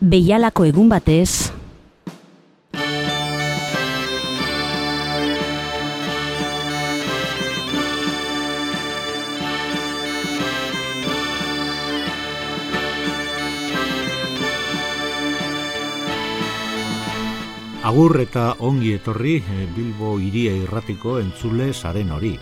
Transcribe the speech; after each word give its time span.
Beialako 0.00 0.64
egun 0.64 0.88
batez, 0.88 1.52
Agur 17.84 18.16
eta 18.22 18.54
ongi 18.64 18.94
etorri 18.96 19.36
eh, 19.42 19.68
Bilbo 19.76 20.14
iria 20.16 20.56
irratiko 20.56 21.18
entzule 21.20 21.74
saren 21.74 22.16
hori. 22.16 22.38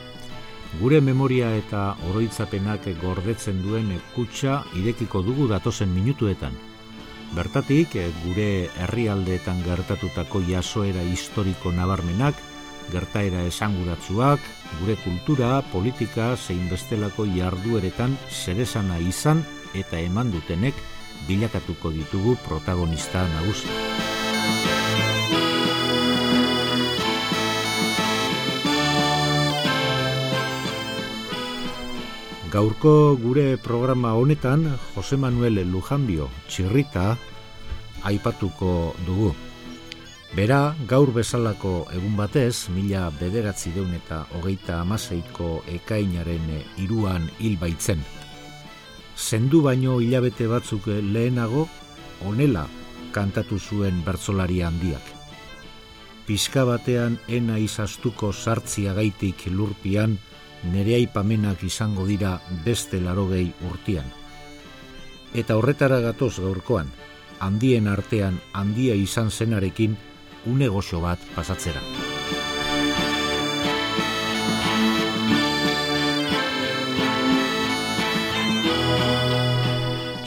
Gure 0.79 1.01
memoria 1.01 1.51
eta 1.57 1.97
oroitzapenak 2.13 2.87
gordetzen 3.03 3.63
duen 3.67 3.91
kutsa 4.15 4.63
irekiko 4.79 5.27
dugu 5.27 5.51
datozen 5.51 5.91
minutuetan. 5.91 6.55
Bertatik, 7.37 7.95
eh, 7.97 8.11
gure 8.25 8.71
herrialdeetan 8.81 9.61
gertatutako 9.65 10.41
jasoera 10.49 11.03
historiko 11.03 11.73
nabarmenak, 11.73 12.35
gertaera 12.93 13.43
esanguratsuak, 13.45 14.41
gure 14.81 14.97
kultura, 15.05 15.61
politika, 15.73 16.35
zein 16.37 16.69
bestelako 16.71 17.27
jardueretan 17.35 18.17
zeresana 18.31 18.99
izan 18.99 19.45
eta 19.75 20.01
eman 20.01 20.33
dutenek 20.33 20.75
bilakatuko 21.29 21.93
ditugu 21.93 22.37
protagonista 22.49 23.27
nagusia. 23.37 24.78
Gaurko 32.49 33.19
gure 33.21 33.59
programa 33.61 34.15
honetan 34.17 34.63
Jose 34.95 35.19
Manuel 35.21 35.59
Lujanbio 35.69 36.31
txirrita 36.49 37.11
aipatuko 38.09 38.95
dugu. 39.05 39.35
Bera, 40.33 40.75
gaur 40.89 41.13
bezalako 41.13 41.73
egun 41.93 42.15
batez, 42.17 42.71
mila 42.73 43.11
bederatzi 43.21 43.75
deun 43.75 43.93
eta 43.93 44.23
hogeita 44.39 44.79
amaseiko 44.81 45.63
ekainaren 45.75 46.47
iruan 46.81 47.29
hil 47.39 47.59
baitzen. 47.61 48.01
Zendu 49.17 49.61
baino 49.67 49.99
hilabete 50.01 50.49
batzuk 50.49 50.89
lehenago, 50.89 51.67
onela 52.25 52.65
kantatu 53.13 53.59
zuen 53.59 54.01
bertzolari 54.07 54.63
handiak. 54.63 55.05
Piska 56.25 56.65
batean 56.65 57.21
ena 57.29 57.59
izastuko 57.61 58.33
sartzia 58.33 58.97
gaitik 58.97 59.51
lurpian, 59.53 60.17
nere 60.65 60.95
aipamenak 60.99 61.63
izango 61.63 62.07
dira 62.07 62.39
beste 62.65 63.01
larogei 63.01 63.53
urtian. 63.71 64.07
Eta 65.35 65.57
horretara 65.57 66.01
gatoz 66.01 66.39
gaurkoan, 66.41 66.89
handien 67.39 67.89
artean 67.89 68.41
handia 68.53 68.95
izan 68.95 69.31
zenarekin 69.31 69.97
une 70.47 70.69
goxo 70.69 71.01
bat 71.01 71.21
pasatzera. 71.35 71.83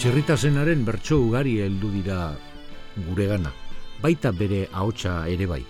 Txirrita 0.02 0.34
zenaren 0.34 0.82
bertso 0.86 1.20
ugari 1.22 1.60
heldu 1.62 1.92
dira 1.94 2.32
guregana, 3.06 3.52
baita 4.02 4.32
bere 4.34 4.64
ahotsa 4.74 5.28
ere 5.30 5.46
bai. 5.46 5.62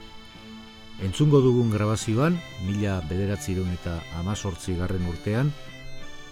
Entzungo 1.01 1.39
dugun 1.41 1.71
grabazioan, 1.73 2.35
mila 2.61 2.99
bederatziron 3.09 3.71
eta 3.73 3.95
amazortzi 4.19 4.75
garren 4.77 5.07
urtean, 5.09 5.49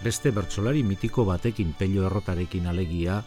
beste 0.04 0.30
bertsolari 0.30 0.84
mitiko 0.86 1.26
batekin 1.26 1.74
pelio 1.80 2.06
errotarekin 2.06 2.70
alegia, 2.70 3.24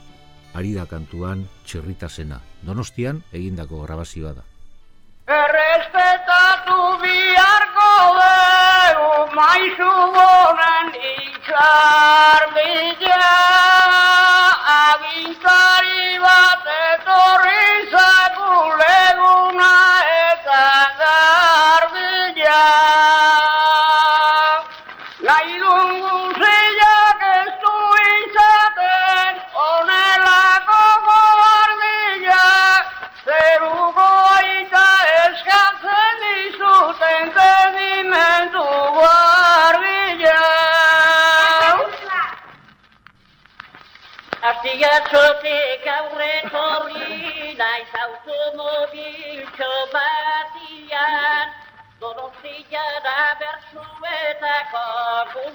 ari 0.54 0.70
da 0.78 0.86
kantuan 0.86 1.42
txirrita 1.66 2.08
zena. 2.08 2.38
Donostian, 2.62 3.24
egindako 3.32 3.82
grabazioa 3.82 4.32
da. 4.38 4.46
Errespetatu 5.26 6.78
biharko 7.02 7.90
dugu 9.02 9.34
maizu 9.34 9.92
bonen 10.14 10.94
itxar 11.10 12.46
bila 12.54 13.51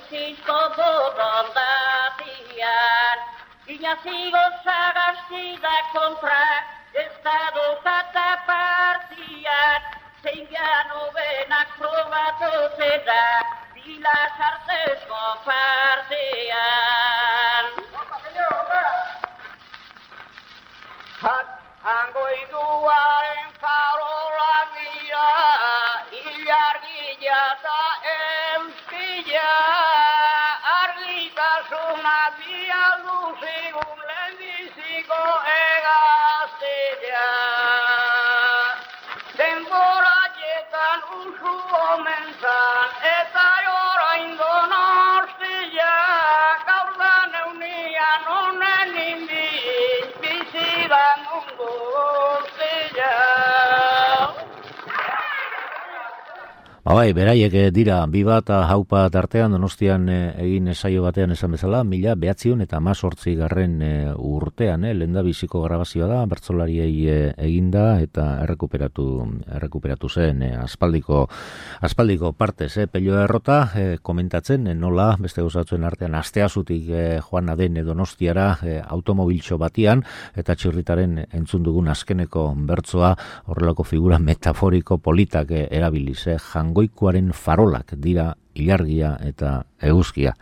guztizko 0.09 0.59
bodon 0.75 1.47
datian 1.55 3.17
Inazigo 3.67 4.43
zagaztida 4.63 5.75
kontra 5.91 6.45
ez 6.93 7.11
da 7.23 7.39
dukata 7.55 8.29
partian 8.47 9.81
Zein 10.23 10.47
gano 10.47 11.11
benak 11.11 11.67
probatu 11.77 12.53
zeda 12.77 13.25
bila 13.75 14.17
sartezko 14.37 15.23
partian 15.45 16.76
Bai, 56.97 57.11
beraiek 57.13 57.53
eh, 57.53 57.67
dira 57.69 57.99
bi 58.09 58.23
bat 58.25 58.47
haupa 58.49 59.03
tartean 59.13 59.51
donostian 59.53 60.07
eh, 60.09 60.31
egin 60.41 60.71
esaio 60.71 61.03
batean 61.03 61.35
esan 61.35 61.51
bezala, 61.53 61.83
mila 61.85 62.15
behatzion 62.17 62.63
eta 62.63 62.79
mazortzi 62.81 63.35
garren 63.37 63.75
eh, 63.85 64.13
urtean, 64.17 64.81
eh, 64.81 64.95
lenda 64.97 65.21
biziko 65.21 65.61
grabazioa 65.61 66.07
da, 66.09 66.23
bertzolariei 66.25 66.95
eh, 67.05 67.35
eginda 67.45 67.99
eta 68.01 68.25
errekuperatu, 68.47 69.05
errekuperatu 69.59 70.09
zen 70.09 70.41
eh, 70.47 70.55
aspaldiko, 70.57 71.19
aspaldiko 71.85 72.31
partez, 72.33 72.71
eh, 72.81 72.87
pelio 72.89 73.21
errota, 73.21 73.59
komentatzen, 74.01 74.65
nola, 74.81 75.11
beste 75.21 75.45
gauzatzen 75.45 75.85
artean, 75.85 76.17
asteazutik 76.17 76.89
eh, 76.89 77.21
joan 77.29 77.53
aden 77.53 77.77
donostiara 77.85 78.47
eh, 78.63 78.79
automobiltxo 78.81 79.59
batian, 79.61 80.01
eta 80.33 80.57
txirritaren 80.57 81.27
entzun 81.29 81.61
dugun 81.61 81.93
azkeneko 81.93 82.47
bertzoa 82.73 83.13
horrelako 83.45 83.85
figura 83.85 84.17
metaforiko 84.17 84.97
politak 84.97 85.53
eh, 85.53 85.67
erabiliz, 85.77 86.25
eh, 86.25 86.41
jangoikoaren 86.87 87.33
farolak 87.33 87.93
dira 87.97 88.35
ilargia 88.55 89.17
eta 89.21 89.63
eguzkia. 89.81 90.33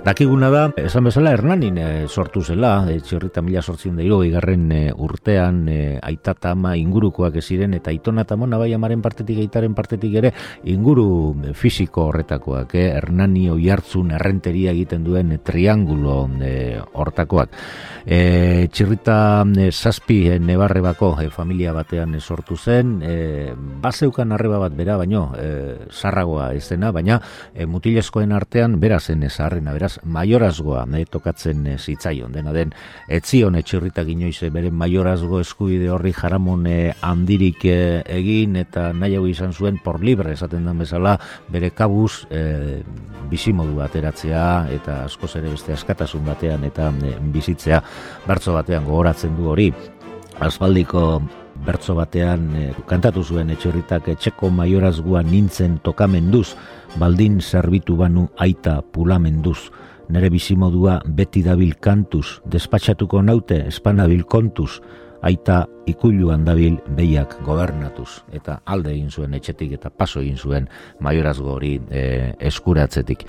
Dakiguna 0.00 0.48
da, 0.48 0.62
esan 0.80 1.04
bezala 1.04 1.34
Hernanin 1.34 1.76
e, 1.76 1.86
sortu 2.08 2.40
zela, 2.40 2.86
e, 2.88 3.02
txirrita 3.04 3.42
mila 3.44 3.60
sortzion 3.60 3.98
da 3.98 4.02
igarren 4.02 4.70
e, 4.72 4.78
urtean 4.96 5.66
e, 5.68 5.98
aita 6.00 6.32
tama 6.40 6.72
ingurukoak 6.80 7.36
ziren 7.42 7.74
eta 7.76 7.90
aitona 7.92 8.24
tamona 8.24 8.56
bai 8.56 8.72
amaren 8.72 9.02
partetik 9.04 9.42
aitaren 9.42 9.74
partetik 9.76 10.14
ere 10.16 10.30
inguru 10.64 11.52
fisiko 11.52 12.06
horretakoak, 12.08 12.74
e, 12.74 12.86
Hernani 12.94 13.50
oi 13.52 13.68
hartzun 13.68 14.14
errenteria 14.16 14.72
egiten 14.72 15.04
duen 15.04 15.34
triangulo 15.44 16.30
e, 16.40 16.80
hortakoak. 16.80 17.52
E, 18.06 18.68
txirrita 18.72 19.44
e, 19.52 19.68
zazpi 19.70 20.22
e, 20.30 20.38
nebarrebako 20.40 21.12
e, 21.20 21.28
familia 21.28 21.76
batean 21.76 22.16
sortu 22.20 22.56
zen, 22.56 22.96
e, 23.04 23.52
bazeukan 23.52 24.32
arreba 24.32 24.64
bat 24.64 24.72
bera, 24.80 24.96
baino, 24.96 25.26
e, 25.36 25.52
zarragoa 25.92 26.54
ezena, 26.56 26.88
baina 26.90 27.20
e, 27.52 27.68
mutilezkoen 27.68 28.32
artean 28.32 28.80
bera 28.80 28.96
zen 28.98 29.28
ezarrena, 29.28 29.76
beraz, 29.90 30.04
maiorazgoa 30.04 30.84
nahi 30.86 31.04
tokatzen 31.06 31.66
e, 31.66 31.78
zitzaion, 31.78 32.32
dena 32.32 32.52
den, 32.52 32.72
etzion 33.08 33.54
etxirritak 33.56 34.08
inoize 34.08 34.50
bere 34.50 34.70
maiorazgo 34.70 35.40
eskubide 35.40 35.90
horri 35.90 36.12
jaramon 36.12 36.66
handirik 37.00 37.64
egin, 37.64 38.56
eta 38.56 38.92
nahi 38.92 39.16
hau 39.16 39.26
izan 39.26 39.52
zuen 39.52 39.78
por 39.82 40.02
libre 40.02 40.32
esaten 40.32 40.64
den 40.64 40.78
bezala, 40.78 41.18
bere 41.48 41.70
kabuz 41.70 42.26
e, 42.30 42.82
bizimodu 43.30 43.76
bateratzea, 43.76 44.68
eta 44.70 45.04
askoz 45.04 45.36
ere 45.36 45.50
beste 45.50 45.72
askatasun 45.72 46.24
batean, 46.24 46.64
eta 46.64 46.90
bizitzea 47.32 47.82
bertso 48.26 48.54
batean 48.54 48.84
gogoratzen 48.84 49.36
du 49.36 49.48
hori. 49.48 49.72
Asfaldiko 50.40 51.20
bertso 51.66 51.94
batean 51.94 52.50
e, 52.56 52.66
kantatu 52.88 53.22
zuen 53.22 53.50
etxorritak 53.50 54.08
etxeko 54.08 54.50
maiorazgua 54.50 55.22
nintzen 55.22 55.78
tokamenduz 55.84 56.54
baldin 56.98 57.40
zerbitu 57.40 57.96
banu 57.96 58.28
aita 58.38 58.80
pulamenduz. 58.82 59.70
Nere 60.10 60.30
bizimodua 60.30 61.00
beti 61.06 61.44
dabil 61.46 61.76
kantuz 61.78 62.40
despatxatuko 62.50 63.22
naute 63.22 63.66
espanabil 63.68 64.24
kontuz. 64.26 64.80
Aita 65.22 65.66
ikuluan 65.90 66.44
dabil 66.46 66.78
behiak 66.96 67.40
gobernatuz 67.46 68.22
eta 68.36 68.60
alde 68.64 68.92
egin 68.94 69.10
zuen 69.10 69.34
etxetik 69.36 69.76
eta 69.78 69.90
paso 69.90 70.20
egin 70.22 70.38
zuen 70.38 70.68
maiorazgo 71.00 71.54
hori 71.56 71.76
e, 71.90 72.34
eskuratzetik. 72.50 73.26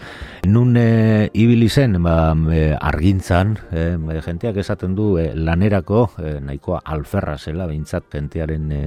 Nun 0.48 0.78
e, 0.78 1.30
ibili 1.34 1.70
zen 1.70 1.98
ba, 2.04 2.34
e, 2.54 2.64
argintzan, 2.80 3.58
e, 3.72 3.86
jenteak 4.26 4.62
esaten 4.64 4.96
du 4.96 5.16
e, 5.20 5.32
lanerako 5.36 6.08
e, 6.18 6.36
nahikoa 6.42 6.82
alferra 6.96 7.38
zela 7.38 7.68
behintzat 7.70 8.10
jentearen 8.14 8.72
e, 8.72 8.82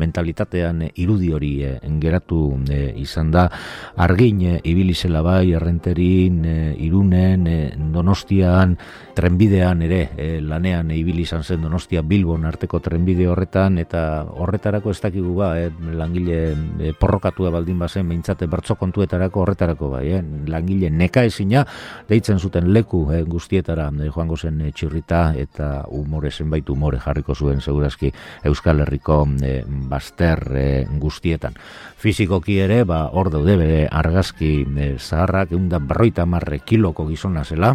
mentalitatean 0.00 0.82
irudi 0.94 1.30
hori 1.34 1.52
e, 1.64 1.72
geratu 2.02 2.40
e, 2.70 2.94
izan 3.00 3.30
da 3.34 3.46
argin 3.96 4.42
e, 4.42 4.54
ibili 4.70 4.94
zela 4.94 5.22
bai 5.22 5.52
errenterin, 5.54 6.40
e, 6.44 6.56
irunen, 6.86 7.46
e, 7.46 7.58
donostian, 7.94 8.76
trenbidean 9.14 9.84
ere 9.86 10.00
e, 10.16 10.28
lanean 10.42 10.90
e, 10.90 10.98
ibili 10.98 11.22
izan 11.22 11.44
zen 11.44 11.62
donostia 11.62 12.02
bilbon 12.02 12.44
arteko 12.48 12.73
trenbide 12.80 13.26
horretan 13.28 13.78
eta 13.78 14.24
horretarako 14.40 14.90
ez 14.90 15.00
dakigu 15.02 15.34
ba, 15.36 15.52
eh, 15.60 15.70
langile 15.94 16.38
eh, 16.80 16.92
porrokatua 16.98 17.50
baldin 17.50 17.78
bazen 17.78 18.08
behintzate 18.08 18.46
bertso 18.46 18.76
kontuetarako 18.80 19.44
horretarako 19.44 19.90
bai, 19.96 20.06
eh, 20.18 20.22
langile 20.46 20.90
neka 20.90 21.24
ezina 21.24 21.64
deitzen 22.08 22.38
zuten 22.38 22.72
leku 22.72 23.04
eh, 23.12 23.22
guztietara 23.22 23.90
eh, 23.90 24.10
joango 24.10 24.36
zen 24.36 24.60
eh, 24.60 24.72
txirrita 24.72 25.34
eta 25.36 25.84
umore 25.88 26.30
zenbait 26.30 26.68
umore 26.70 26.98
jarriko 26.98 27.34
zuen 27.34 27.60
segurazki 27.60 28.12
Euskal 28.44 28.80
Herriko 28.80 29.22
eh, 29.42 29.62
baster 29.66 30.44
eh, 30.54 30.86
guztietan. 31.00 31.54
Fizikoki 31.96 32.58
ere, 32.60 32.82
ba, 32.84 33.06
hor 33.12 33.30
daude 33.32 33.56
bere 33.60 33.82
argazki 33.90 34.52
eh, 34.64 34.94
zaharrak, 34.98 35.52
egun 35.52 35.68
da 35.72 35.80
berroita 35.80 36.26
marre 36.26 36.60
kiloko 36.64 37.08
gizona 37.08 37.44
zela, 37.44 37.74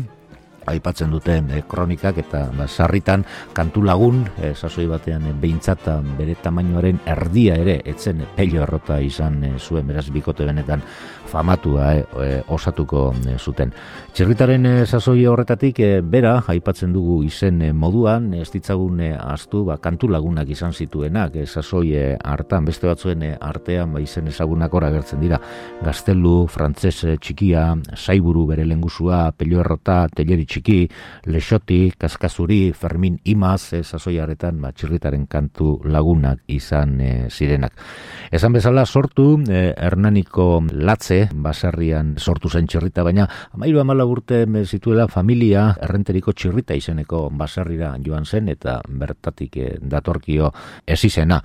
aipatzen 0.68 1.12
dute 1.12 1.38
e, 1.40 1.62
kronikak 1.68 2.18
eta 2.24 2.46
ba, 2.56 2.68
sarritan 2.68 3.24
kantu 3.54 3.84
lagun 3.86 4.26
e, 4.42 4.54
sasoi 4.56 4.88
batean 4.90 5.30
e, 5.30 5.34
behintzata 5.34 6.00
bere 6.18 6.36
tamainoaren 6.44 7.02
erdia 7.08 7.56
ere 7.60 7.80
etzen 7.86 8.26
pelio 8.36 8.64
errota 8.64 9.00
izan 9.00 9.44
e, 9.44 9.54
zuen. 9.60 9.88
Beraz 9.88 10.10
bikote 10.14 10.46
benetan 10.50 10.84
famatua 11.30 11.94
e, 11.96 12.42
osatuko 12.50 13.10
e, 13.28 13.38
zuten. 13.38 13.72
Txerritaren 14.16 14.66
e, 14.66 14.74
sasoi 14.88 15.26
horretatik 15.30 15.80
e, 15.86 15.90
bera 16.02 16.40
aipatzen 16.50 16.94
dugu 16.96 17.20
izen 17.28 17.62
moduan 17.78 18.32
ez 18.34 18.50
ditzagun 18.52 19.04
astu 19.14 19.64
ba, 19.68 19.78
kantu 19.82 20.10
lagunak 20.10 20.50
izan 20.50 20.74
zituenak 20.74 21.38
e, 21.38 21.46
sasoi 21.46 21.94
hartan 22.18 22.66
beste 22.68 22.90
batzuen 22.90 23.24
artean 23.36 23.94
ba, 23.94 24.02
izen 24.02 24.28
ezagunak 24.32 24.74
ora 24.74 24.90
gertzen 24.94 25.22
dira 25.22 25.40
gaztelu, 25.86 26.48
frantzese, 26.50 27.16
txikia 27.22 27.68
saiburu 27.96 28.48
bere 28.50 28.66
lengusua, 28.68 29.22
pelio 29.38 29.62
errota, 29.62 30.02
teleri 30.16 30.48
txiki, 30.50 30.80
lexoti, 31.30 31.80
kaskazuri, 32.00 32.62
fermin 32.74 33.20
imaz, 33.30 33.74
e, 33.78 33.84
sasoiaretan, 33.84 34.60
ba, 34.64 34.74
txirritaren 34.74 35.28
kantu 35.30 35.78
lagunak 35.86 36.42
izan 36.50 36.98
zirenak. 37.30 37.78
Esan 38.34 38.56
bezala 38.56 38.86
sortu, 38.86 39.30
Hernaniko 39.50 40.50
latze, 40.74 41.19
baserrian 41.34 42.16
sortu 42.18 42.50
zen 42.50 42.68
txirrita, 42.70 43.04
baina 43.04 43.28
amairu 43.56 43.82
amala 43.82 44.06
urte 44.06 44.44
zituela 44.66 45.08
familia 45.08 45.70
errenteriko 45.82 46.34
txirrita 46.34 46.78
izeneko 46.78 47.28
baserrira 47.32 47.94
joan 48.06 48.26
zen, 48.26 48.50
eta 48.50 48.80
bertatik 48.88 49.58
e, 49.58 49.70
datorkio 49.82 50.52
ez 50.86 51.00
izena. 51.06 51.42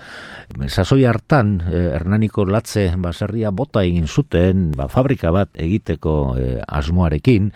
Sasoi 0.68 1.04
hartan, 1.08 1.56
e, 1.70 1.86
Hernaniko 1.94 2.44
latze 2.46 2.90
baserria 2.96 3.50
bota 3.50 3.84
egin 3.84 4.06
zuten, 4.06 4.70
ba, 4.76 4.88
fabrika 4.88 5.32
bat 5.34 5.50
egiteko 5.54 6.14
e, 6.38 6.50
asmoarekin, 6.66 7.50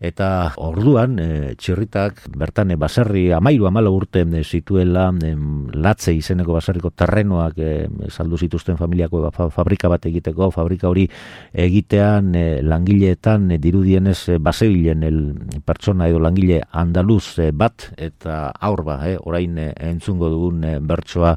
eta 0.00 0.54
orduan 0.56 1.18
e, 1.20 1.28
txirritak 1.60 2.22
bertan 2.40 2.72
e, 2.72 2.76
baserri 2.80 3.26
amairu 3.36 3.66
amala 3.68 3.92
urte 3.92 4.22
e, 4.24 4.42
zituela 4.42 5.10
e, 5.12 5.34
latze 5.76 6.14
izeneko 6.16 6.56
baserriko 6.56 6.90
terrenoak 6.96 7.58
e, 7.60 7.72
saldu 8.08 8.38
zituzten 8.40 8.78
familiako 8.80 9.26
ba, 9.26 9.48
fabrika 9.52 9.90
bat 9.92 10.08
egiteko, 10.08 10.50
fabrika 10.56 10.88
hori 10.88 11.04
egitean 11.52 12.32
e, 12.34 12.44
langileetan 12.64 13.50
e, 13.52 13.58
dirudienez 13.60 14.18
e, 14.30 14.38
basebilen 14.40 15.04
el, 15.04 15.20
pertsona 15.68 16.08
edo 16.08 16.22
langile 16.24 16.62
andaluz 16.72 17.36
e, 17.38 17.50
bat 17.52 17.90
eta 18.00 18.46
aurba, 18.56 19.02
e, 19.04 19.18
orain 19.20 19.58
e, 19.60 19.68
entzungo 19.90 20.32
dugun 20.32 20.64
e, 20.64 20.78
bertsoa 20.80 21.36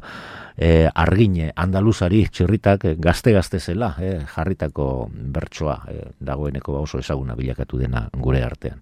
e, 0.56 0.88
argine 0.94 1.50
andaluzari 1.56 2.24
txirritak 2.30 2.86
gazte-gazte 3.02 3.58
zela 3.60 3.94
e, 4.00 4.12
jarritako 4.34 5.08
bertsoa 5.10 5.76
e, 5.90 5.98
dagoeneko 6.20 6.72
ba 6.72 6.84
oso 6.86 6.98
ezaguna 6.98 7.34
bilakatu 7.34 7.78
dena 7.78 8.08
gure 8.14 8.42
artean. 8.42 8.80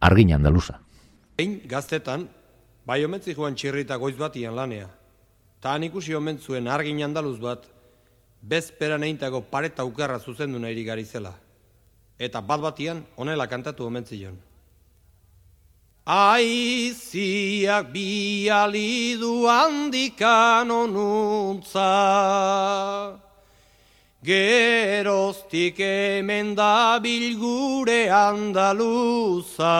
Argine 0.00 0.34
andaluza. 0.34 0.80
Ein 1.38 1.60
gaztetan, 1.68 2.28
bai 2.86 3.04
omentzi 3.04 3.34
joan 3.34 3.54
txirritak 3.54 4.00
goiz 4.00 4.16
batian 4.16 4.56
lanea. 4.56 4.88
Ta 5.60 5.74
han 5.74 5.84
ikusi 5.84 6.14
omentzuen 6.14 6.68
argin 6.68 7.02
andaluz 7.04 7.38
bat, 7.40 7.66
bezperan 8.42 9.04
eintako 9.04 9.42
pareta 9.50 9.84
ukarra 9.84 10.18
zuzendu 10.18 10.58
nahi 10.58 10.84
gari 10.84 11.04
zela. 11.04 11.34
Eta 12.18 12.40
bat 12.40 12.60
batian, 12.60 13.04
onela 13.16 13.46
kantatu 13.46 13.84
omentzion. 13.84 14.45
Aiziak 16.06 17.90
bialidu 17.90 19.42
handikan 19.50 20.70
onuntza, 20.70 21.90
geroztik 24.22 25.78
hemen 25.78 26.54
da 26.54 27.02
bilgure 27.02 28.06
andaluza. 28.06 29.74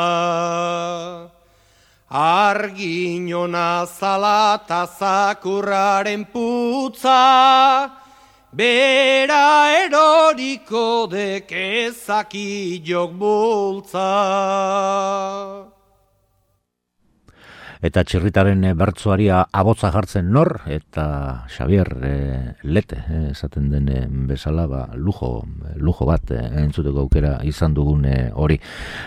Arginona 2.11 3.87
zalata 3.87 4.83
zakurraren 4.99 6.27
putza, 6.27 7.89
bera 8.53 9.71
eroriko 9.79 11.07
dekezaki 11.07 12.83
bultza 13.15 14.11
eta 17.87 18.03
txirritaren 18.03 18.65
e, 18.67 18.73
bertsoaria 18.75 19.45
abotza 19.55 19.93
jartzen 19.95 20.31
nor 20.35 20.63
eta 20.71 21.47
Xavier 21.53 21.89
e, 22.03 22.15
Lete 22.67 22.99
e, 23.07 23.21
esaten 23.31 23.69
den 23.71 24.27
bezala 24.27 24.67
ba, 24.67 24.83
lujo, 24.95 25.45
lujo 25.79 26.07
bat 26.09 26.33
e, 26.35 26.41
entzuteko 26.65 27.05
aukera 27.05 27.37
izan 27.47 27.75
dugun 27.77 28.07
hori. 28.35 28.59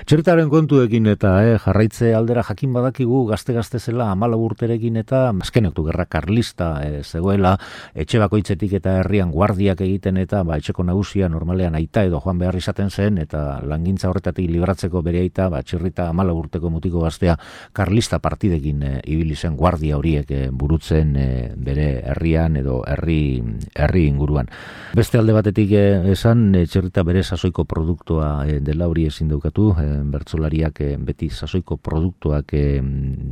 Txirritaren 0.07 0.49
kontuekin 0.51 1.09
eta 1.11 1.33
e, 1.43 1.57
jarraitze 1.59 2.13
aldera 2.15 2.43
jakin 2.47 2.73
badakigu 2.75 3.25
gazte-gazte 3.29 3.79
zela 3.79 4.09
amala 4.13 4.39
urterekin 4.39 5.01
eta 5.01 5.25
azkenektu 5.43 5.83
gerra 5.89 6.07
karlista 6.07 6.71
e, 6.85 7.03
zegoela 7.03 7.55
etxe 7.93 8.21
bakoitzetik 8.23 8.77
eta 8.79 8.99
herrian 9.01 9.33
guardiak 9.35 9.83
egiten 9.85 10.21
eta 10.23 10.43
ba, 10.47 10.59
etxeko 10.61 10.87
nagusia 10.87 11.29
normalean 11.29 11.75
aita 11.79 12.05
edo 12.07 12.21
joan 12.23 12.39
behar 12.39 12.55
izaten 12.59 12.89
zen 12.89 13.19
eta 13.25 13.59
langintza 13.65 14.09
horretatik 14.09 14.49
libratzeko 14.49 15.03
bere 15.03 15.25
aita 15.25 15.49
ba, 15.51 15.63
txirrita 15.63 16.09
amala 16.13 16.37
urteko 16.37 16.71
mutiko 16.71 17.03
gaztea 17.03 17.35
karlista 17.73 18.19
partidekin 18.23 18.68
batekin 18.69 18.83
e, 18.83 19.01
ibili 19.05 19.35
zen 19.35 19.55
guardia 19.55 19.97
horiek 19.97 20.29
e, 20.31 20.49
burutzen 20.51 21.15
e, 21.15 21.53
bere 21.55 22.01
herrian 22.05 22.55
edo 22.57 22.83
herri 22.85 23.41
herri 23.75 24.07
inguruan. 24.07 24.47
Beste 24.95 25.17
alde 25.17 25.33
batetik 25.33 25.71
esan 25.71 26.55
e, 26.55 26.65
txerrita 26.65 27.03
bere 27.03 27.23
sasoiko 27.23 27.65
produktua 27.65 28.45
dela 28.61 28.87
hori 28.87 29.05
ezin 29.07 29.29
daukatu, 29.29 29.73
bertsolariak 30.11 30.81
e, 30.81 30.97
beti 30.97 31.29
sasoiko 31.29 31.77
produktuak 31.77 32.53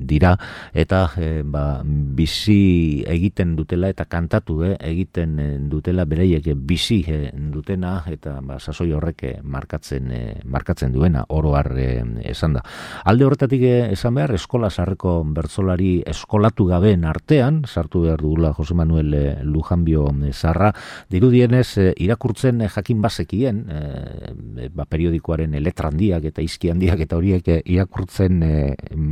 dira 0.07 0.37
eta 0.73 1.11
ba, 1.45 1.81
bizi 1.83 3.03
egiten 3.07 3.55
dutela 3.55 3.89
eta 3.89 4.05
kantatu 4.05 4.63
e, 4.63 4.75
egiten 4.79 5.69
dutela 5.69 6.05
bereiek 6.05 6.53
bizi 6.55 7.03
dutena 7.51 8.03
eta 8.07 8.39
ba, 8.41 8.59
sasoi 8.59 8.91
horrek 8.93 9.41
markatzen 9.43 10.11
markatzen 10.45 10.91
duena 10.91 11.25
oro 11.29 11.55
har 11.55 11.71
esan 11.77 12.57
da. 12.57 12.63
Alde 13.05 13.25
horretatik 13.25 13.63
esan 13.91 14.15
behar 14.15 14.33
eskola 14.35 14.69
sarreko 14.69 15.16
bertsolari 15.23 16.01
eskolatu 16.07 16.65
gabeen 16.69 17.05
artean 17.05 17.63
sartu 17.65 18.03
behar 18.05 18.21
dugula 18.21 18.53
Jose 18.53 18.73
Manuel 18.73 19.13
Lujanbio 19.43 20.07
Zarra. 20.33 20.73
Dirudienez 21.09 21.93
irakurtzen 21.95 22.61
jakin 22.67 23.01
bazekien 23.01 23.63
e, 23.69 24.69
ba, 24.73 24.85
periodikoaren 24.85 25.55
letrandiak 25.63 26.27
eta 26.31 26.41
izki 26.41 26.71
handiak 26.73 26.99
eta 27.05 27.17
horiek 27.17 27.49
irakurtzen 27.65 28.43
e, 28.43 28.53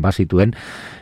bazituen 0.06 0.54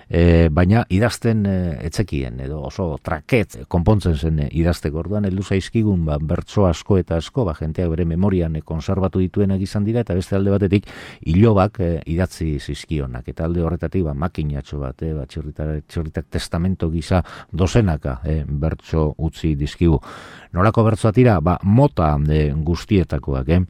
e, 0.10 0.50
baina 0.54 0.84
idazten 0.94 1.46
etzekien 1.48 2.40
edo 2.46 2.62
oso 2.70 2.98
traket 3.04 3.64
konpontzen 3.68 4.16
zen 4.16 4.42
idazteko. 4.50 5.02
Orduan 5.04 5.26
heldu 5.26 5.44
zaizkigun 5.44 6.06
ba 6.06 6.20
bertso 6.22 6.68
asko 6.68 7.00
eta 7.02 7.18
asko 7.18 7.46
ba 7.46 7.56
jenteak 7.60 7.90
bere 7.90 8.06
memorian 8.06 8.60
konservatu 8.66 9.20
dituenak 9.24 9.62
izan 9.62 9.84
dira 9.88 10.04
eta 10.06 10.16
beste 10.16 10.38
alde 10.38 10.54
batetik 10.54 10.90
ilobak 11.34 11.80
idatzi 12.06 12.60
zizkionak. 12.60 13.28
Eta 13.28 13.48
alde 13.48 13.64
horretatik 13.64 14.06
ba 14.06 14.14
makinatxo 14.14 14.80
bat 14.80 14.93
e, 15.02 15.14
ba 15.14 15.26
txirritak 15.26 16.30
testamento 16.30 16.90
gisa 16.92 17.24
dozenaka 17.52 18.20
e, 18.24 18.44
bertso 18.48 19.14
utzi 19.18 19.56
dizkigu. 19.56 20.00
Nolako 20.54 20.84
bertsoa 20.84 21.12
tira 21.12 21.40
ba 21.42 21.58
mota 21.64 22.18
e, 22.30 22.52
guztietakoak 22.54 23.50
eh. 23.50 23.64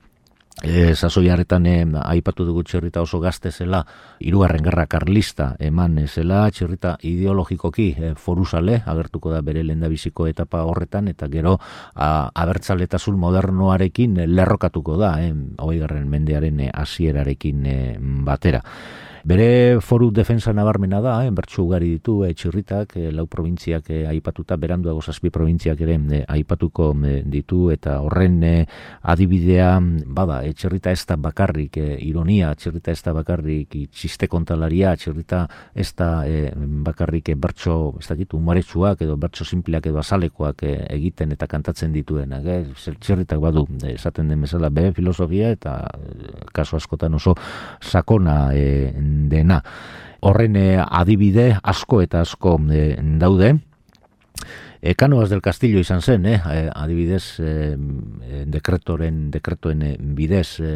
E, 0.62 0.94
sasoi 0.96 1.32
harretan 1.34 1.66
e, 1.66 1.80
aipatu 2.06 2.46
dugu 2.46 2.62
txerrita 2.64 3.02
oso 3.02 3.18
gazte 3.20 3.50
zela, 3.52 3.80
irugarren 4.22 4.62
gerra 4.64 4.86
karlista 4.86 5.48
eman 5.60 5.98
zela, 6.06 6.44
txerrita 6.54 6.94
ideologikoki 7.10 7.88
e, 7.98 8.12
foruzale, 8.14 8.78
agertuko 8.86 9.34
da 9.34 9.42
bere 9.42 9.64
lendabiziko 9.66 10.28
etapa 10.30 10.62
horretan, 10.70 11.10
eta 11.10 11.28
gero 11.28 11.56
a, 11.58 12.30
abertzaletasun 12.30 13.18
modernoarekin 13.18 14.22
lerrokatuko 14.30 15.00
da, 15.02 15.16
e, 15.26 15.34
hoi 15.58 15.82
mendearen 16.06 16.62
e, 16.68 16.70
asierarekin 16.70 17.66
e, 17.66 17.80
batera. 18.24 18.62
Bere 19.24 19.80
foru 19.80 20.10
defensa 20.12 20.52
nabarmena 20.52 21.00
da, 21.00 21.14
eh, 21.24 21.30
bertsu 21.32 21.62
ugari 21.64 21.88
ditu, 21.94 22.26
eh, 22.26 22.34
txirritak, 22.34 22.98
eh, 22.98 23.10
lau 23.10 23.24
provintziak 23.26 23.90
eh, 23.90 24.06
aipatuta, 24.06 24.58
beranduago 24.58 25.00
zazpi 25.00 25.30
provintziak 25.30 25.80
ere 25.80 25.96
eh, 26.12 26.26
aipatuko 26.28 26.90
eh, 27.08 27.22
ditu, 27.24 27.72
eta 27.72 28.02
horren 28.02 28.44
eh, 28.44 28.66
adibidea, 29.02 29.80
bada, 30.06 30.42
eh, 30.44 30.52
txirrita 30.52 30.92
ez 30.92 31.06
da 31.06 31.16
bakarrik, 31.16 31.78
eh, 31.78 31.96
ironia, 32.04 32.54
txirrita 32.54 32.92
ez 32.92 33.02
da 33.02 33.14
bakarrik, 33.14 33.70
txiste 33.94 34.28
kontalaria, 34.28 34.92
txirrita 34.98 35.48
ez 35.74 35.94
da 35.96 36.28
eh, 36.28 36.52
bakarrik 36.84 37.30
eh, 37.30 37.36
bertso, 37.36 37.96
ez 38.02 38.10
da 38.10 38.20
gitu, 38.20 38.36
umaretsuak, 38.36 39.06
edo 39.08 39.16
bertso 39.16 39.46
simpleak 39.46 39.88
edo 39.88 40.04
azalekoak 40.04 40.66
eh, 40.68 40.76
egiten 40.98 41.32
eta 41.32 41.48
kantatzen 41.48 41.94
dituen, 41.96 42.34
eh, 42.42 42.60
txirritak 42.76 43.40
badu, 43.40 43.70
eh, 43.86 43.96
esaten 43.96 44.28
den 44.28 44.44
bezala, 44.44 44.68
be, 44.68 44.92
filosofia, 44.92 45.56
eta 45.56 45.80
eh, 45.96 46.44
kaso 46.52 46.76
askotan 46.76 47.16
oso 47.16 47.38
sakona 47.80 48.52
eh, 49.14 49.30
dena. 49.30 49.62
Horren 50.24 50.56
eh, 50.56 50.80
adibide 50.80 51.58
asko 51.62 52.02
eta 52.02 52.24
asko 52.24 52.58
eh, 52.72 52.98
daude. 53.20 53.54
E, 54.86 54.96
Kanoaz 54.96 55.30
del 55.32 55.40
Castillo 55.42 55.80
izan 55.80 56.02
zen, 56.04 56.26
eh? 56.28 56.42
adibidez, 56.76 57.40
e, 57.40 57.78
dekretoren, 58.52 59.30
dekretoen 59.32 59.86
bidez, 60.18 60.60
e, 60.60 60.74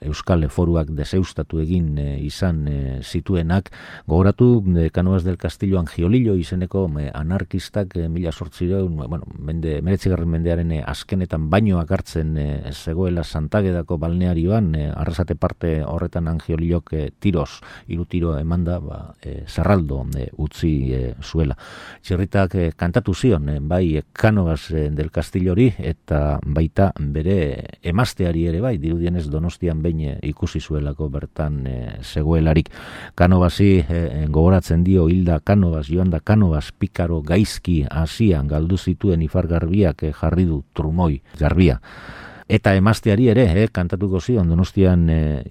Euskal 0.00 0.46
Foruak 0.48 0.90
deseustatu 0.96 1.60
egin 1.60 1.98
e, 2.00 2.06
izan 2.24 2.66
e, 2.68 2.78
zituenak, 3.00 3.70
gogoratu 4.08 4.48
e, 4.76 4.88
Kanoaz 4.92 5.22
del 5.24 5.38
Castillo 5.40 5.78
Angiolillo 5.80 6.34
izeneko 6.40 6.86
anarkistak 7.14 7.96
e, 7.96 8.08
mila 8.08 8.32
sortzireun, 8.32 8.96
bueno, 8.96 9.24
mende, 9.38 9.78
meretzigarren 9.84 10.28
mendearen 10.28 10.72
azkenetan 10.80 11.48
bainoak 11.52 11.92
hartzen 11.96 12.36
e, 12.36 12.48
zegoela 12.72 13.24
santagedako 13.24 13.98
balnearioan, 14.00 14.74
e, 14.74 14.86
arrasate 14.90 15.36
parte 15.36 15.78
horretan 15.84 16.28
Angiolillok 16.32 16.92
e, 16.92 17.02
tiros, 17.18 17.60
iru 17.88 18.04
tiro 18.04 18.36
emanda, 18.38 18.78
ba, 18.84 19.00
e, 19.20 19.44
zerraldo 19.48 20.02
e, 20.16 20.30
utzi 20.40 20.74
e, 20.96 21.02
zuela. 21.20 21.56
Txerritak 22.04 22.56
e, 22.56 22.70
kantatu 22.76 23.14
zion, 23.30 23.48
e, 23.48 23.60
bai 23.60 23.96
e, 23.96 24.04
Kanoaz 24.12 24.70
e, 24.70 24.90
del 24.90 25.10
Castillo 25.10 25.52
hori, 25.52 25.70
eta 25.78 26.38
baita 26.44 26.90
bere 26.98 27.78
emazteari 27.82 28.46
ere 28.50 28.60
bai, 28.60 28.76
dirudienez 28.78 29.28
donostian 29.30 29.82
behin 29.82 30.18
ikusi 30.22 30.60
zuelako 30.60 31.08
bertan 31.08 31.66
e, 31.66 31.76
zegoelarik. 32.02 32.70
Kanobasi 33.14 33.84
e, 33.88 34.26
gogoratzen 34.28 34.84
dio 34.84 35.08
hilda 35.08 35.40
Kanobas, 35.40 35.86
joan 35.88 36.10
da 36.10 36.20
Kanobas 36.20 36.72
pikaro 36.72 37.20
gaizki 37.22 37.84
hasian 37.90 38.48
galdu 38.48 38.78
zituen 38.78 39.22
ifargarbiak 39.22 40.02
e, 40.02 40.12
jarri 40.12 40.48
du 40.48 40.64
trumoi 40.74 41.20
garbia. 41.38 41.80
Eta 42.50 42.72
emazteari 42.74 43.28
ere, 43.30 43.44
eh, 43.62 43.68
kantatuko 43.70 44.18
zion, 44.20 44.48
donostian 44.50 45.04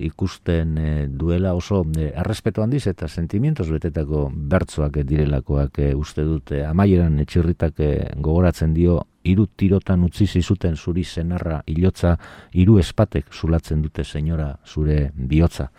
ikusten 0.03 0.73
duela 1.15 1.53
oso 1.55 1.85
eh, 1.95 2.09
errespeto 2.11 2.63
handiz 2.63 2.85
eta 2.91 3.07
sentimientos 3.07 3.69
betetako 3.71 4.25
bertzoak 4.33 4.99
direlakoak 5.07 5.79
uste 5.95 6.27
dute. 6.27 6.65
Amaieran 6.67 7.19
etxirritak 7.23 7.79
gogoratzen 8.19 8.73
dio 8.73 8.99
hiru 9.23 9.47
tirotan 9.55 10.03
utzi 10.07 10.25
zizuten 10.27 10.75
zuri 10.75 11.03
senarra 11.03 11.61
hilotza 11.67 12.15
hiru 12.53 12.77
espatek 12.79 13.33
zulatzen 13.33 13.81
dute 13.81 14.03
senyora 14.03 14.53
zure 14.65 15.11
bihotza. 15.13 15.69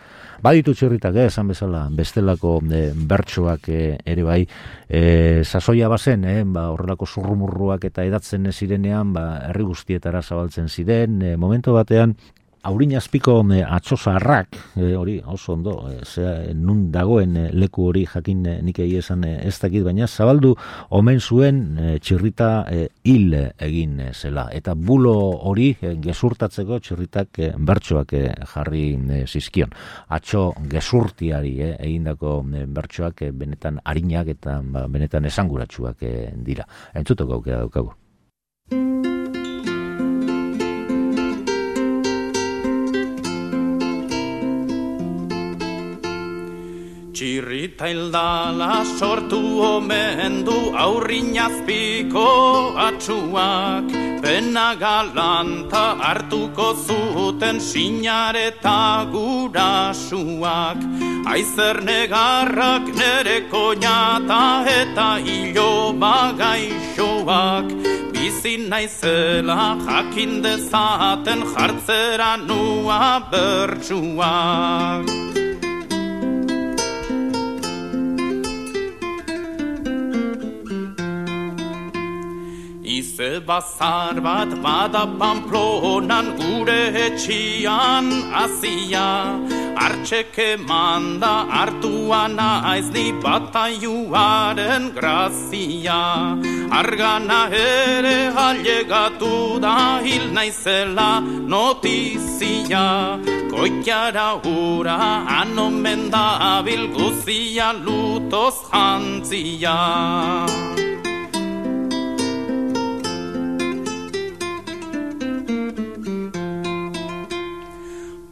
Baditu 0.43 0.75
txirritak, 0.75 1.17
eh, 1.17 1.27
esan 1.29 1.49
bezala, 1.49 1.87
bestelako 1.91 2.59
eh, 2.73 2.91
bertsoak 2.95 3.69
eh, 3.69 3.99
ere 4.05 4.23
bai, 4.25 4.41
eh, 4.89 5.43
sasoia 5.45 5.89
bazen, 5.89 6.25
eh, 6.25 6.43
ba, 6.45 6.71
horrelako 6.71 7.07
zurrumurruak 7.07 7.85
eta 7.85 8.05
edatzen 8.05 8.51
zirenean, 8.53 9.13
ba, 9.13 9.27
herri 9.49 9.65
guztietara 9.65 10.23
zabaltzen 10.23 10.69
ziren, 10.69 11.21
eh, 11.23 11.37
momento 11.37 11.75
batean, 11.75 12.17
Aurin 12.63 12.93
azpiko 12.99 13.39
e, 13.55 13.63
atxosarrak, 13.65 14.57
e, 14.77 14.91
hori 14.97 15.15
oso 15.25 15.55
ondo, 15.55 15.75
e, 15.89 16.05
zera, 16.05 16.53
nun 16.53 16.91
dagoen 16.93 17.37
e, 17.37 17.45
leku 17.57 17.87
hori 17.89 18.03
jakin 18.05 18.45
e, 18.47 18.57
nik 18.67 18.83
egi 18.85 18.99
esan 19.01 19.25
e, 19.25 19.31
ez 19.49 19.55
dakit, 19.63 19.85
baina 19.87 20.07
zabaldu 20.07 20.53
omen 20.99 21.21
zuen 21.21 21.63
e, 21.79 21.95
txirrita 22.05 22.51
e, 22.69 22.83
hil 23.09 23.33
egin 23.39 23.97
zela. 24.13 24.51
Eta 24.53 24.75
bulo 24.77 25.15
hori 25.49 25.71
e, 25.81 25.95
gezurtatzeko 26.05 26.83
txirritak 26.85 27.41
e, 27.41 27.51
bertsoak 27.57 28.13
e, 28.13 28.25
jarri 28.53 28.85
e, 28.93 29.25
zizkion. 29.25 29.73
Atxo 30.13 30.51
gezurtiari 30.69 31.57
e, 31.65 31.73
egindako 31.79 32.43
e, 32.45 32.67
bertsoak 32.69 33.25
e, 33.25 33.33
benetan 33.33 33.81
harinak 33.85 34.35
eta 34.37 34.61
ba, 34.61 34.85
benetan 34.85 35.25
esanguratsuak 35.33 36.05
e, 36.05 36.15
dira. 36.45 36.69
Entzutoko 36.93 37.41
aukera 37.41 37.65
daukagu. 37.65 37.97
Txirrita 47.13 47.89
hildala 47.91 48.85
sortu 48.99 49.41
omen 49.67 50.45
du 50.47 50.59
aurrinazpiko 50.83 52.27
atxuak 52.87 53.89
Pena 54.23 54.69
galanta 54.83 55.85
hartuko 55.99 56.69
zuten 56.87 57.59
sinareta 57.59 59.09
gurasuak. 59.13 60.79
Aizer 61.33 61.77
negarrak 61.89 62.85
nere 63.01 63.39
koñata 63.51 64.45
eta 64.81 65.09
hilo 65.25 65.73
bagaixoak 66.03 67.67
Bizin 68.13 68.63
naizela 68.69 69.77
jakin 69.87 70.33
dezaten 70.45 71.41
jartzera 71.55 72.33
nua 72.37 73.03
bertsuak 73.33 75.05
Ize 83.21 83.39
bazar 83.49 84.17
bat 84.25 84.49
bada 84.65 85.05
pamplonan 85.21 86.27
gure 86.39 86.83
etxian 87.07 88.07
azia 88.43 89.09
Artxeke 89.87 90.57
manda 90.69 91.35
hartua 91.57 92.23
naiz 92.39 92.89
ni 92.95 93.13
bataiuaren 93.25 94.85
grazia 94.97 96.01
Argana 96.81 97.43
ere 97.53 98.19
halegatu 98.39 99.61
da 99.67 99.77
hil 100.07 100.27
naizela 100.39 101.11
notizia 101.53 102.87
Koikiara 103.53 104.29
hura 104.43 104.99
anomen 105.41 106.11
da 106.11 106.27
abil 106.57 106.89
guzia 106.97 107.69
lutoz 107.85 108.57
jantzia 108.73 109.79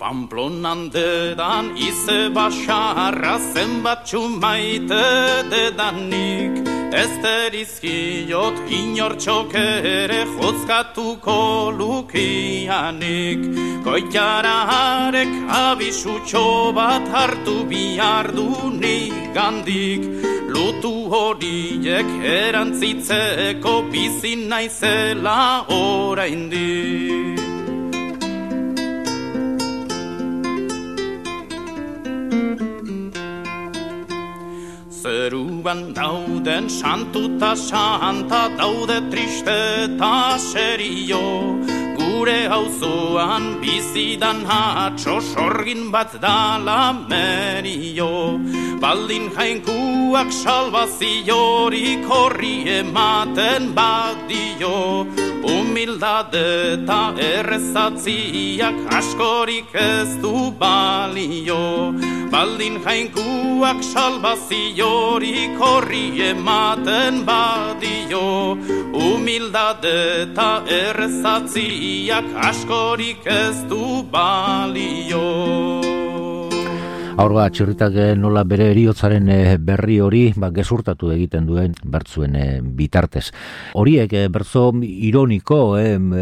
Pamplonan 0.09 0.89
dedan 0.89 1.67
ize 1.77 2.33
basarra 2.37 3.37
zenbatxu 3.53 4.21
maite 4.41 5.05
dedanik 5.53 6.55
Ez 7.01 7.13
derizkiot 7.25 8.57
inortxok 8.79 9.53
ere 9.61 10.23
jotzkatuko 10.37 11.37
lukianik 11.79 13.43
Koitaraarek 13.85 15.35
abisutxo 15.65 16.73
bat 16.79 17.05
hartu 17.17 17.57
bihar 17.69 18.33
gandik 19.37 20.03
Lutu 20.55 20.95
horiek 21.13 22.09
erantzitzeko 22.39 23.75
bizin 23.93 24.49
naizela 24.49 25.67
oraindik 25.69 27.48
Zeruan 35.29 35.93
dauden 35.93 36.71
santuta 36.73 37.53
santa 37.55 38.49
daude 38.57 38.97
triste 39.13 39.85
ta 40.01 40.39
serio 40.41 41.21
Gure 41.99 42.49
hauzoan 42.49 43.61
bizidan 43.61 44.41
hatxo 44.49 45.21
sorgin 45.21 45.93
bat 45.93 46.17
dala 46.23 46.97
merio 47.11 48.41
Baldin 48.79 49.27
jainkuak 49.35 50.31
salvaziorik 50.31 52.05
horri 52.07 52.63
ematen 52.79 53.75
badio. 53.75 55.03
Humildade 55.43 56.45
eta 56.77 57.01
errezatziak 57.19 58.79
askorik 58.95 59.75
ez 59.75 60.15
du 60.23 60.53
balio. 60.63 61.91
Baldin 62.31 62.79
jainkuak 62.87 63.83
salvaziorik 63.83 65.59
horri 65.59 66.23
ematen 66.31 67.25
badio. 67.27 68.55
Humildade 68.95 69.99
eta 70.23 70.51
errezatziak 70.81 72.35
askorik 72.47 73.27
ez 73.27 73.57
du 73.67 74.03
balio 74.07 75.98
Aurba, 77.19 77.49
txirritak 77.51 77.97
eh, 77.99 78.13
nola 78.15 78.45
bere 78.47 78.69
eriotzaren 78.71 79.25
eh, 79.35 79.57
berri 79.59 79.97
hori 79.99 80.21
ba, 80.39 80.53
gezurtatu 80.55 81.09
egiten 81.11 81.49
duen 81.49 81.73
bertzuen 81.83 82.37
eh, 82.39 82.61
bitartez. 82.63 83.25
Horiek 83.75 84.15
bertzo 84.31 84.69
ironiko 84.87 85.59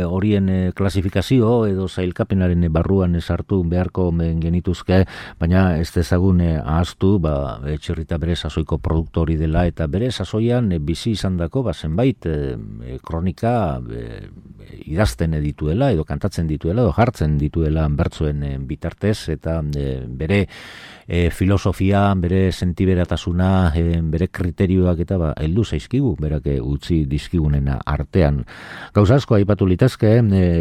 horien 0.09 0.49
klasifikazio 0.79 1.51
edo 1.69 1.85
zailkapenaren 1.87 2.65
barruan 2.73 3.19
esartu 3.21 3.59
beharko 3.69 4.09
genituzke, 4.41 5.03
baina 5.37 5.67
ez 5.77 5.91
dezagun 5.93 6.41
ahaztu 6.47 7.19
ba, 7.21 7.35
txirrita 7.77 8.17
bere 8.17 8.39
sasoiko 8.41 8.81
produktori 8.81 9.37
dela 9.37 9.67
eta 9.69 9.91
bere 9.93 10.09
sasoian 10.09 10.73
bizi 10.81 11.13
izan 11.13 11.37
dako 11.37 11.67
ba, 11.69 11.77
zenbait 11.77 12.25
kronika 13.05 13.53
idazten 14.87 15.37
dituela 15.43 15.91
edo 15.93 16.05
kantatzen 16.05 16.47
dituela 16.47 16.83
edo 16.83 16.93
jartzen 16.97 17.39
dituela 17.39 17.87
bertzuen 17.89 18.45
bitartez 18.67 19.29
eta 19.37 19.61
bere 19.63 20.47
e, 21.07 21.31
filosofia, 21.31 22.13
bere 22.15 22.51
sentiberatasuna, 22.53 23.73
e, 23.75 24.01
bere 24.03 24.29
kriterioak 24.29 25.01
eta 25.07 25.19
ba, 25.21 25.33
heldu 25.39 25.65
zaizkigu, 25.65 26.17
berak 26.21 26.49
utzi 26.63 27.05
dizkigunena 27.07 27.79
artean. 27.87 28.43
Gauza 28.95 29.21
asko 29.21 29.37
aipatu 29.39 29.67
litezke, 29.67 30.17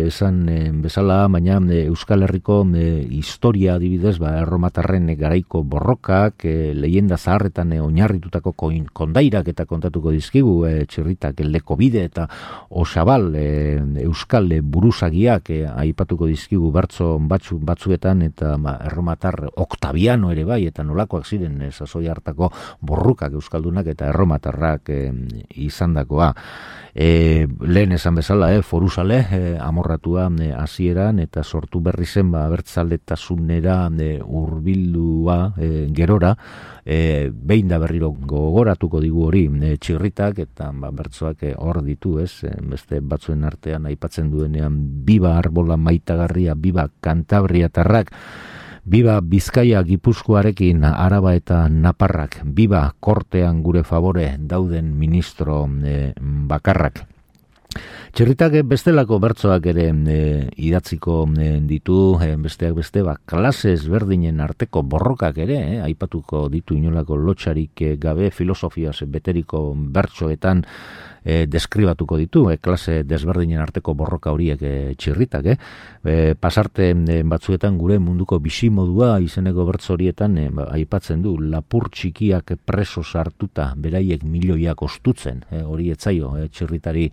esan 0.06 0.44
e, 0.50 0.60
bezala, 0.86 1.26
baina 1.32 1.58
Euskal 1.86 2.24
Herriko 2.28 2.62
historia 3.10 3.76
adibidez, 3.76 4.18
ba, 4.20 4.36
erromatarren 4.44 5.10
garaiko 5.18 5.64
borrokak, 5.64 6.46
e, 6.46 6.74
lehenda 6.78 7.18
zaharretan 7.18 7.74
e, 7.74 7.82
oinarritutako 7.82 8.54
kondairak 8.94 9.50
eta 9.50 9.66
kontatuko 9.66 10.14
dizkigu, 10.14 10.56
e, 10.70 10.86
txirritak 10.86 11.42
eldeko 11.42 11.76
bide 11.80 12.06
eta 12.06 12.28
osabal 12.70 13.32
e, 13.36 13.82
Euskal 14.06 14.52
buruzagiak 14.62 15.50
e, 15.50 15.62
aipatuko 15.66 16.30
dizkigu 16.30 16.70
bertzo 16.76 17.16
batzu, 17.20 17.58
batzuetan 17.66 18.22
eta 18.28 18.56
ba, 18.62 18.78
erromatar 18.86 19.40
oktabiano 19.56 20.35
ere 20.36 20.46
bai, 20.46 20.62
eta 20.68 20.84
nolakoak 20.84 21.26
ziren 21.26 21.62
e, 21.64 21.72
sasoi 21.72 22.10
hartako 22.12 22.52
borrukak 22.86 23.34
euskaldunak 23.40 23.88
eta 23.96 24.12
erromatarrak 24.12 24.92
e, 24.92 25.00
izandakoa. 25.66 26.34
E, 26.96 27.48
lehen 27.60 27.92
esan 27.96 28.16
bezala, 28.20 28.54
e, 28.56 28.62
foruzale, 28.64 29.20
e, 29.32 29.42
amorratua 29.60 30.30
hasieran 30.60 31.20
eta 31.24 31.44
sortu 31.44 31.82
berri 31.84 32.06
zen 32.06 32.32
ba, 32.32 32.46
bertzaletasunera 32.52 33.90
e, 34.00 34.10
urbildua 34.24 35.40
e, 35.60 35.90
gerora, 35.96 36.36
e, 36.86 37.30
behin 37.32 37.68
da 37.68 37.80
berriro 37.84 38.14
gogoratuko 38.16 39.02
digu 39.04 39.28
hori 39.28 39.46
e, 39.60 39.76
txirritak 39.76 40.40
eta 40.46 40.72
ba, 40.72 40.92
bertzoak 40.96 41.44
hor 41.58 41.84
ditu, 41.84 42.18
ez, 42.24 42.46
beste 42.64 43.02
batzuen 43.02 43.44
artean 43.44 43.88
aipatzen 43.92 44.32
duenean 44.32 44.80
biba 45.06 45.38
arbola 45.38 45.76
maitagarria, 45.76 46.56
biba 46.56 46.88
kantabriatarrak, 47.04 48.16
Biba 48.86 49.18
Bizkaia 49.18 49.82
Gipuzkoarekin 49.82 50.84
Araba 50.86 51.32
eta 51.34 51.64
Naparrak, 51.74 52.44
biba 52.46 52.92
kortean 53.02 53.64
gure 53.66 53.82
favore 53.82 54.36
dauden 54.38 54.92
ministro 54.94 55.64
e, 55.82 56.14
bakarrak. 56.22 57.02
Txerritak 58.14 58.60
bestelako 58.70 59.18
bertsoak 59.24 59.66
ere 59.74 59.88
e, 59.90 60.20
idatziko 60.70 61.24
e, 61.34 61.50
ditu, 61.66 61.98
besteak 62.38 62.78
beste, 62.78 63.02
ba, 63.02 63.18
klase 63.26 63.74
ezberdinen 63.74 64.38
arteko 64.46 64.86
borrokak 64.86 65.42
ere, 65.42 65.82
aipatuko 65.82 66.46
ditu 66.54 66.78
inolako 66.78 67.18
lotxarik 67.18 67.82
gabe 67.98 68.30
filosofiaz 68.30 69.00
beteriko 69.10 69.72
bertsoetan, 69.74 70.62
e, 71.26 71.46
deskribatuko 71.50 72.20
ditu, 72.22 72.46
e, 72.52 72.58
klase 72.62 73.02
desberdinen 73.04 73.60
arteko 73.60 73.96
borroka 73.98 74.32
horiek 74.32 74.62
e, 74.62 74.74
txirritak, 74.96 75.50
eh? 75.50 75.58
E, 76.06 76.36
pasarte 76.40 76.92
batzuetan 77.26 77.80
gure 77.82 77.98
munduko 78.00 78.38
bisimodua 78.40 79.16
izeneko 79.26 79.66
bertz 79.66 79.90
horietan 79.96 80.38
e, 80.38 80.48
ba, 80.54 80.70
aipatzen 80.78 81.26
du, 81.26 81.36
lapur 81.42 81.90
txikiak 81.90 82.56
preso 82.66 83.04
sartuta 83.04 83.72
beraiek 83.76 84.24
milioiak 84.24 84.86
ostutzen, 84.86 85.42
e, 85.50 85.64
hori 85.66 85.90
etzaio, 85.96 86.36
e, 86.38 86.48
txirritari 86.54 87.10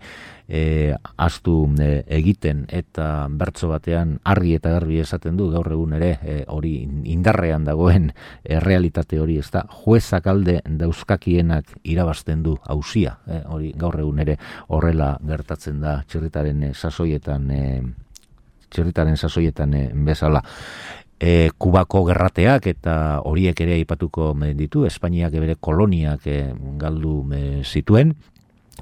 e, 0.47 0.95
astu 1.17 1.67
e, 1.79 2.03
egiten. 2.07 2.65
Eta 2.69 3.27
bertso 3.29 3.69
batean 3.71 4.17
argi 4.23 4.55
eta 4.57 4.73
garbi 4.75 4.99
esaten 4.99 5.37
du 5.37 5.49
gaur 5.51 5.71
egun 5.71 5.95
ere 5.99 6.11
e, 6.21 6.37
hori 6.47 6.75
indarrean 7.13 7.65
dagoen 7.67 8.11
e, 8.43 8.59
realitate 8.59 9.19
hori 9.19 9.37
ez 9.39 9.49
da 9.51 9.65
juezak 9.83 10.27
alde 10.27 10.59
dauzkakienak 10.65 11.77
irabazten 11.83 12.43
du 12.43 12.57
hausia 12.67 13.17
e, 13.27 13.43
hori 13.47 13.73
gaur 13.77 13.99
egun 13.99 14.19
ere 14.23 14.37
horrela 14.67 15.17
gertatzen 15.27 15.81
da 15.83 16.01
txirritaren 16.07 16.69
e, 16.69 16.73
sasoietan 16.73 17.51
e, 17.51 17.63
txirritaren 18.73 19.17
sasoietan 19.17 19.73
e, 19.73 19.87
bezala. 19.93 20.43
E, 21.23 21.53
kubako 21.61 22.01
gerrateak 22.09 22.65
eta 22.67 22.93
horiek 23.23 23.59
ere 23.63 23.77
aipatuko 23.77 24.33
ditu 24.57 24.83
Espainiak 24.89 25.31
bere 25.31 25.55
koloniak 25.55 26.25
e, 26.27 26.39
galdu 26.81 27.21
e, 27.31 27.61
zituen 27.63 28.11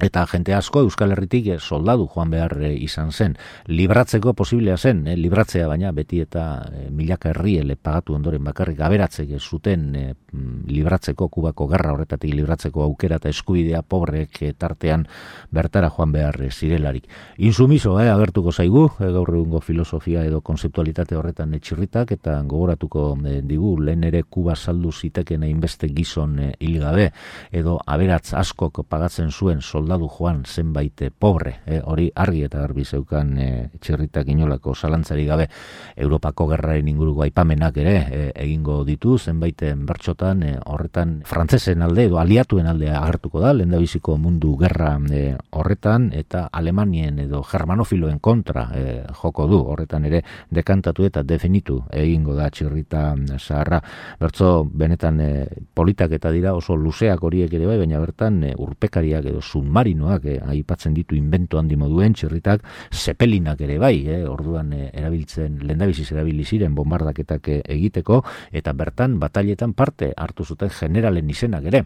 eta 0.00 0.24
jente 0.26 0.54
asko 0.54 0.80
Euskal 0.86 1.12
Herritik 1.12 1.48
eh, 1.52 1.58
soldadu 1.60 2.08
joan 2.08 2.30
behar 2.32 2.56
eh, 2.64 2.72
izan 2.80 3.12
zen. 3.12 3.36
Libratzeko 3.66 4.32
posiblea 4.32 4.76
zen, 4.76 5.06
eh, 5.06 5.16
libratzea 5.16 5.68
baina 5.68 5.92
beti 5.92 6.22
eta 6.24 6.44
eh, 6.72 6.86
milaka 6.90 7.30
herriele 7.30 7.76
pagatu 7.76 8.16
ondoren 8.16 8.42
bakarrik 8.44 8.80
aberatzek 8.80 9.34
zuten 9.38 9.94
eh, 9.94 10.14
mm, 10.32 10.64
libratzeko 10.66 11.28
kubako 11.28 11.66
garra 11.68 11.92
horretatik 11.92 12.32
libratzeko 12.34 12.82
aukera 12.82 13.16
eta 13.20 13.28
eskubidea 13.28 13.82
pobrek 13.82 14.40
tartean 14.58 15.06
bertara 15.50 15.90
joan 15.90 16.12
behar 16.12 16.40
zirelarik. 16.50 17.08
Insumiso, 17.38 17.98
eh, 18.00 18.08
agertuko 18.10 18.52
zaigu, 18.52 18.88
gaur 18.98 19.34
egungo 19.34 19.60
filosofia 19.60 20.24
edo 20.24 20.40
konzeptualitate 20.40 21.16
horretan 21.16 21.54
etxirritak 21.54 22.12
eta 22.12 22.40
gogoratuko 22.42 23.16
digu 23.42 23.76
lehen 23.80 24.04
ere 24.04 24.22
kuba 24.22 24.56
saldu 24.56 24.92
ziteken 24.92 25.42
hainbeste 25.42 25.88
gizon 25.88 26.38
hilgabe 26.58 27.10
edo 27.52 27.78
aberatz 27.86 28.32
askok 28.34 28.84
pagatzen 28.88 29.30
zuen 29.30 29.60
soldadu 29.60 29.81
soldadu 29.82 30.08
joan 30.08 30.44
zenbait 30.46 31.02
pobre, 31.18 31.56
e, 31.66 31.80
hori 31.82 32.10
argi 32.14 32.44
eta 32.46 32.60
garbi 32.62 32.84
zeukan 32.84 33.32
e, 33.38 33.48
txirritak 33.82 34.28
inolako 34.30 34.74
zalantzari 34.74 35.26
gabe. 35.26 35.48
Europako 35.96 36.46
gerraren 36.52 36.88
inguruko 36.88 37.24
aipamenak 37.26 37.76
ere 37.82 37.96
e, 37.98 38.22
egingo 38.44 38.82
ditu 38.86 39.18
zenbait 39.18 39.58
bertxotan 39.82 40.42
e, 40.46 40.52
horretan 40.70 41.20
frantzesen 41.26 41.82
alde 41.82 42.06
edo 42.06 42.20
aliatuen 42.22 42.66
alde 42.66 42.90
agertuko 42.94 43.40
da, 43.40 43.52
lehen 43.52 43.74
mundu 44.22 44.56
gerra 44.56 44.98
e, 45.10 45.36
horretan 45.50 46.10
eta 46.14 46.48
Alemanien 46.52 47.18
edo 47.18 47.42
germanofiloen 47.42 48.20
kontra 48.20 48.68
e, 48.74 49.02
joko 49.22 49.46
du, 49.46 49.58
horretan 49.72 50.04
ere 50.04 50.22
dekantatu 50.50 51.04
eta 51.04 51.22
definitu 51.22 51.82
egingo 51.90 52.34
da 52.34 52.50
txirrita 52.50 53.14
zaharra, 53.38 53.80
bertzo 54.20 54.64
benetan 54.64 55.20
e, 55.20 55.30
politak 55.74 56.12
eta 56.12 56.30
dira 56.30 56.54
oso 56.54 56.76
luzeak 56.76 57.22
horiek 57.22 57.52
ere 57.52 57.66
bai, 57.66 57.78
baina 57.78 58.00
bertan 58.00 58.42
e, 58.44 58.54
urpekariak 58.56 59.26
edo 59.32 59.40
submarinoak 59.72 60.24
e, 60.26 60.38
aipatzen 60.52 60.92
ditu 60.94 61.16
invento 61.16 61.58
handi 61.58 61.76
moduen 61.76 62.12
txirritak, 62.12 62.62
zepelinak 62.92 63.60
ere 63.60 63.78
bai, 63.78 64.04
e, 64.06 64.22
orduan 64.28 64.72
e, 64.72 64.90
erabiltzen, 64.92 65.62
lendabiziz 65.64 66.12
erabili 66.12 66.44
ziren 66.44 66.74
bombardaketak 66.74 67.48
e, 67.48 67.62
egiteko, 67.64 68.22
eta 68.52 68.72
bertan 68.72 69.18
batailetan 69.18 69.72
parte 69.72 70.12
hartu 70.16 70.44
zuten 70.44 70.70
generalen 70.70 71.30
izenak 71.30 71.64
ere. 71.64 71.84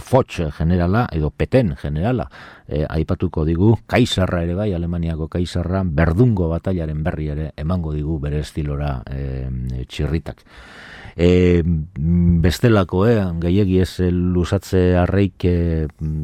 Foch 0.00 0.40
generala 0.56 1.04
edo 1.12 1.28
Peten 1.30 1.74
generala 1.76 2.24
e, 2.66 2.86
aipatuko 2.88 3.44
digu 3.44 3.74
Kaisarra 3.86 4.40
ere 4.42 4.54
bai 4.56 4.72
Alemaniako 4.72 5.28
Kaisarra 5.28 5.82
berdungo 5.84 6.48
batailaren 6.48 7.02
berri 7.04 7.28
ere 7.28 7.50
emango 7.60 7.92
digu 7.92 8.16
bere 8.18 8.40
estilora 8.40 9.02
e, 9.04 9.84
txirritak 9.84 10.40
e, 11.16 11.62
bestelako, 12.44 13.06
eh, 13.06 13.22
gehiagi 13.40 13.80
ez 13.80 14.00
eh, 14.00 14.10
lusatze 14.10 14.96
arreik 14.98 15.44
e, 15.44 15.54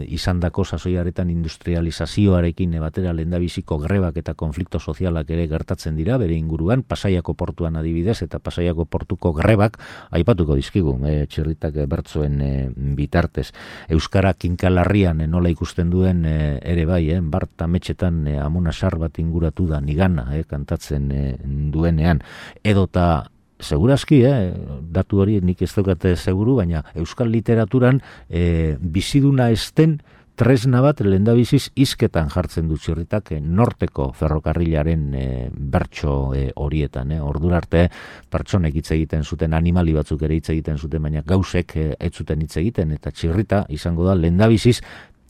izan 0.07 0.41
dako 0.41 0.65
sasoiaretan 0.65 1.31
industrializazioarekin 1.31 2.79
batera 2.81 3.13
lendabiziko 3.13 3.79
grebak 3.79 4.17
eta 4.23 4.35
konflikto 4.35 4.79
sozialak 4.79 5.31
ere 5.31 5.47
gertatzen 5.49 5.97
dira, 5.97 6.19
bere 6.19 6.35
inguruan, 6.35 6.83
pasaiako 6.83 7.35
portuan 7.35 7.77
adibidez, 7.77 8.21
eta 8.23 8.39
pasaiako 8.39 8.87
portuko 8.87 9.33
grebak 9.37 9.79
aipatuko 10.11 10.57
dizkigu, 10.59 10.99
e, 11.07 11.27
txirritak 11.27 11.83
bertzuen 11.91 12.41
e, 12.41 12.53
bitartez. 12.97 13.51
Euskara 13.89 14.35
kinkalarrian 14.35 15.21
e, 15.21 15.31
nola 15.31 15.51
ikusten 15.53 15.91
duen 15.91 16.25
ere 16.27 16.87
bai, 16.87 17.11
eh, 17.11 17.21
barta 17.23 17.67
metxetan 17.67 18.27
e, 18.27 18.39
amuna 18.39 18.73
sar 18.73 18.97
bat 18.99 19.19
inguratu 19.19 19.67
da 19.67 19.81
nigana, 19.81 20.29
eh, 20.37 20.45
kantatzen 20.49 21.11
e, 21.13 21.37
duenean, 21.73 22.23
edota 22.65 23.31
segurazki, 23.61 24.23
eh, 24.25 24.53
datu 24.93 25.21
hori 25.21 25.41
nik 25.41 25.63
ez 25.63 25.73
daukate 25.75 26.17
seguru, 26.17 26.57
baina 26.57 26.85
euskal 26.95 27.31
literaturan 27.31 28.01
eh, 28.29 28.77
biziduna 28.81 29.51
esten 29.51 30.01
tresna 30.41 30.81
bat 30.81 31.03
lehendabiziz 31.05 31.67
izketan 31.77 32.31
jartzen 32.33 32.69
du 32.71 32.79
txirritak 32.81 33.35
eh, 33.37 33.41
norteko 33.45 34.07
ferrokarrilaren 34.17 35.03
eh, 35.13 35.49
bertso 35.53 36.15
eh, 36.33 36.47
horietan. 36.57 37.13
Eh. 37.13 37.21
Ordurarte 37.21 37.83
pertsonek 38.33 38.79
hitz 38.81 38.87
egiten 38.97 39.25
zuten 39.25 39.53
animali 39.59 39.93
batzuk 39.93 40.25
ere 40.25 40.39
hitz 40.39 40.49
egiten 40.55 40.81
zuten, 40.81 41.03
baina 41.05 41.21
gauzek 41.27 41.77
eh, 41.77 41.91
ez 42.01 42.13
zuten 42.15 42.41
hitz 42.41 42.55
egiten 42.63 42.97
eta 42.97 43.13
txirrita 43.13 43.67
izango 43.77 44.09
da 44.09 44.17
lehendabiziz 44.17 44.79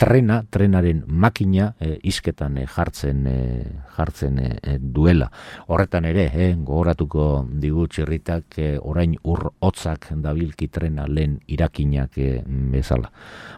trena, 0.01 0.41
trenaren 0.49 1.03
makina 1.07 1.75
e, 1.79 1.93
izketan 2.09 2.57
e, 2.59 2.65
jartzen 2.67 3.27
e, 3.29 3.37
jartzen 3.97 4.39
e, 4.41 4.79
duela. 4.81 5.29
Horretan 5.69 6.09
ere, 6.09 6.27
e, 6.33 6.49
gogoratuko 6.57 7.27
digu 7.61 7.85
txirritak 7.93 8.59
e, 8.59 8.71
orain 8.81 9.19
ur 9.29 9.51
hotzak 9.61 10.09
dabilki 10.25 10.71
trena 10.73 11.05
lehen 11.09 11.39
irakinak 11.53 12.17
e, 12.17 12.31
bezala. 12.73 13.13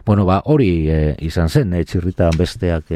Bueno, 0.05 0.27
ba, 0.27 0.41
hori 0.51 0.69
izan 1.23 1.49
zen, 1.49 1.73
e, 1.73 1.83
txirrita 1.87 2.31
besteak 2.37 2.91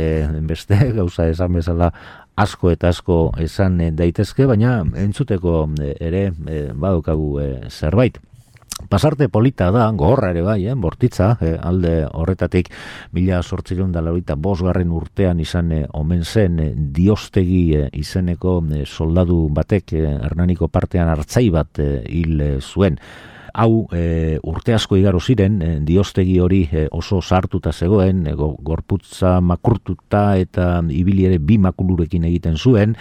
beste 0.48 0.80
gauza 1.00 1.30
esan 1.32 1.56
bezala 1.62 1.92
asko 2.38 2.72
eta 2.76 2.92
asko 2.92 3.22
esan 3.42 3.80
daitezke, 3.98 4.46
baina 4.46 4.82
entzuteko 5.08 5.64
ere 5.98 6.28
badukagu 6.76 7.38
e, 7.42 7.52
zerbait. 7.72 8.20
Pasarte 8.86 9.26
polita 9.28 9.72
da, 9.74 9.88
gogorra 9.90 10.30
ere 10.30 10.44
bai, 10.46 10.68
eh, 10.70 10.76
bortitza, 10.78 11.32
eh, 11.42 11.56
alde 11.58 12.06
horretatik, 12.14 12.70
mila 13.12 13.42
sortzileun 13.42 13.92
da 13.92 14.04
laurita 14.06 14.36
bosgarren 14.38 14.92
urtean 14.94 15.40
izan 15.42 15.72
eh, 15.72 15.88
omen 15.98 16.22
zen 16.24 16.60
eh, 16.62 16.68
diostegi 16.78 17.64
eh, 17.74 17.88
izeneko 17.98 18.60
eh, 18.70 18.84
soldadu 18.86 19.48
batek 19.50 19.94
eh, 19.98 20.04
hernaniko 20.30 20.70
partean 20.70 21.10
hartzai 21.10 21.50
bat 21.50 21.82
eh, 21.82 22.04
hil 22.06 22.62
zuen. 22.62 23.02
Hau 23.58 23.88
e, 23.90 24.38
urte 24.46 24.76
asko 24.76 25.00
igaro 25.00 25.18
ziren, 25.18 25.56
e, 25.66 25.70
diostegi 25.82 26.36
hori 26.38 26.60
e, 26.70 26.84
oso 26.94 27.24
sartuta 27.26 27.72
zegoen, 27.74 28.20
e, 28.30 28.36
gorputza 28.38 29.40
makurtuta 29.42 30.38
eta 30.38 30.68
ibili 30.94 31.26
ere 31.26 31.40
bi 31.42 31.58
makulurekin 31.58 32.28
egiten 32.30 32.60
zuen, 32.62 32.94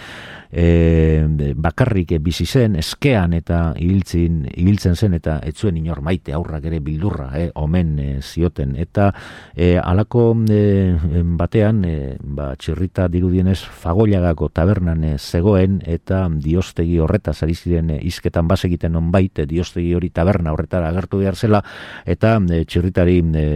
e, 0.51 1.53
bakarrik 1.55 2.13
bizi 2.23 2.45
zen 2.45 2.75
eskean 2.79 3.33
eta 3.37 3.73
ibiltzen 3.79 4.45
ibiltzen 4.55 4.95
zen 4.95 5.17
eta 5.17 5.39
ez 5.43 5.55
zuen 5.57 5.77
inor 5.77 6.01
maite 6.01 6.33
aurrak 6.33 6.65
ere 6.69 6.79
bildurra 6.83 7.29
eh, 7.39 7.49
omen 7.55 7.97
e, 7.99 8.07
zioten. 8.21 8.75
Eta 8.79 9.11
e, 9.55 9.75
alako 9.77 10.29
e, 10.49 10.95
batean 11.39 11.83
e, 11.85 11.95
ba, 12.21 12.53
txirrita 12.55 13.07
dirudienez 13.11 13.59
fagoiagako 13.61 14.49
tabernan 14.49 15.03
e, 15.03 15.15
zegoen 15.17 15.81
eta 15.85 16.25
diostegi 16.31 16.99
horreta 16.99 17.35
ari 17.41 17.55
ziren 17.55 17.91
e, 17.91 17.99
izketan 18.07 18.47
bas 18.47 18.63
egiten 18.65 18.95
onbait 18.95 19.39
e, 19.39 19.47
diostegi 19.49 19.93
hori 19.95 20.09
taberna 20.09 20.53
horretara 20.53 20.89
agertu 20.89 21.21
behar 21.23 21.35
zela. 21.35 21.63
Eta 22.05 22.37
e, 22.51 22.63
txirritari 22.65 23.21
e, 23.35 23.47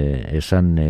esan 0.42 0.76
e, 0.78 0.90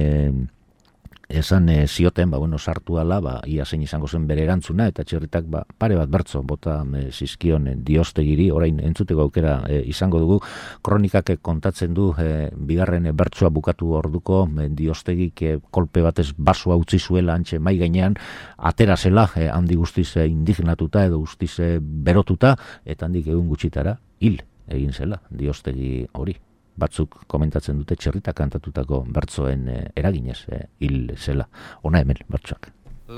esan 1.32 1.70
e, 1.70 1.88
zioten, 1.88 2.30
ba, 2.32 2.38
bueno, 2.38 2.58
sartu 2.60 2.98
ala, 3.00 3.20
ba, 3.22 3.34
ia 3.48 3.66
zein 3.66 3.82
izango 3.82 4.08
zen 4.08 4.28
bere 4.28 4.44
erantzuna, 4.44 4.88
eta 4.92 5.06
txerritak, 5.08 5.48
ba, 5.52 5.64
pare 5.78 5.96
bat 5.98 6.12
bertzo, 6.12 6.44
bota 6.44 6.82
e, 6.98 7.08
zizkion 7.12 7.68
e, 7.72 7.76
diostegiri, 7.88 8.50
orain 8.52 8.80
entzuteko 8.84 9.26
aukera 9.26 9.56
e, 9.70 9.82
izango 9.90 10.20
dugu, 10.20 10.42
kronikak 10.84 11.34
kontatzen 11.42 11.96
du, 11.98 12.12
e, 12.20 12.50
bigarren 12.56 13.08
e, 13.08 13.16
bertsoa 13.16 13.50
bukatu 13.50 13.94
orduko, 14.02 14.44
e, 14.60 14.68
diostegik 14.82 15.42
e, 15.48 15.56
kolpe 15.72 16.04
batez 16.06 16.32
basua 16.38 16.78
utzi 16.80 17.00
zuela 17.00 17.36
antxe 17.40 17.60
mai 17.60 17.78
gainean, 17.80 18.20
atera 18.58 18.98
zela, 18.98 19.30
e, 19.36 19.48
handi 19.50 19.80
guztiz 19.80 20.10
e, 20.18 20.28
indignatuta 20.28 21.06
edo 21.08 21.24
guztiz 21.24 21.54
e, 21.60 21.74
berotuta, 21.82 22.56
eta 22.86 23.08
handik 23.08 23.32
egun 23.32 23.50
gutxitara, 23.52 23.98
hil 24.22 24.42
egin 24.72 24.94
zela, 24.94 25.24
diostegi 25.32 26.06
hori 26.14 26.38
batzuk 26.82 27.22
komentatzen 27.30 27.78
dute 27.82 27.96
txerrita 27.96 28.34
kantatutako 28.34 29.04
bertzoen 29.14 29.68
eh, 29.70 29.82
eraginez 29.96 30.40
eh, 30.50 30.66
hil 30.82 31.14
zela. 31.18 31.48
Ona 31.88 32.02
hemen 32.02 32.24
bertsoak. 32.30 32.72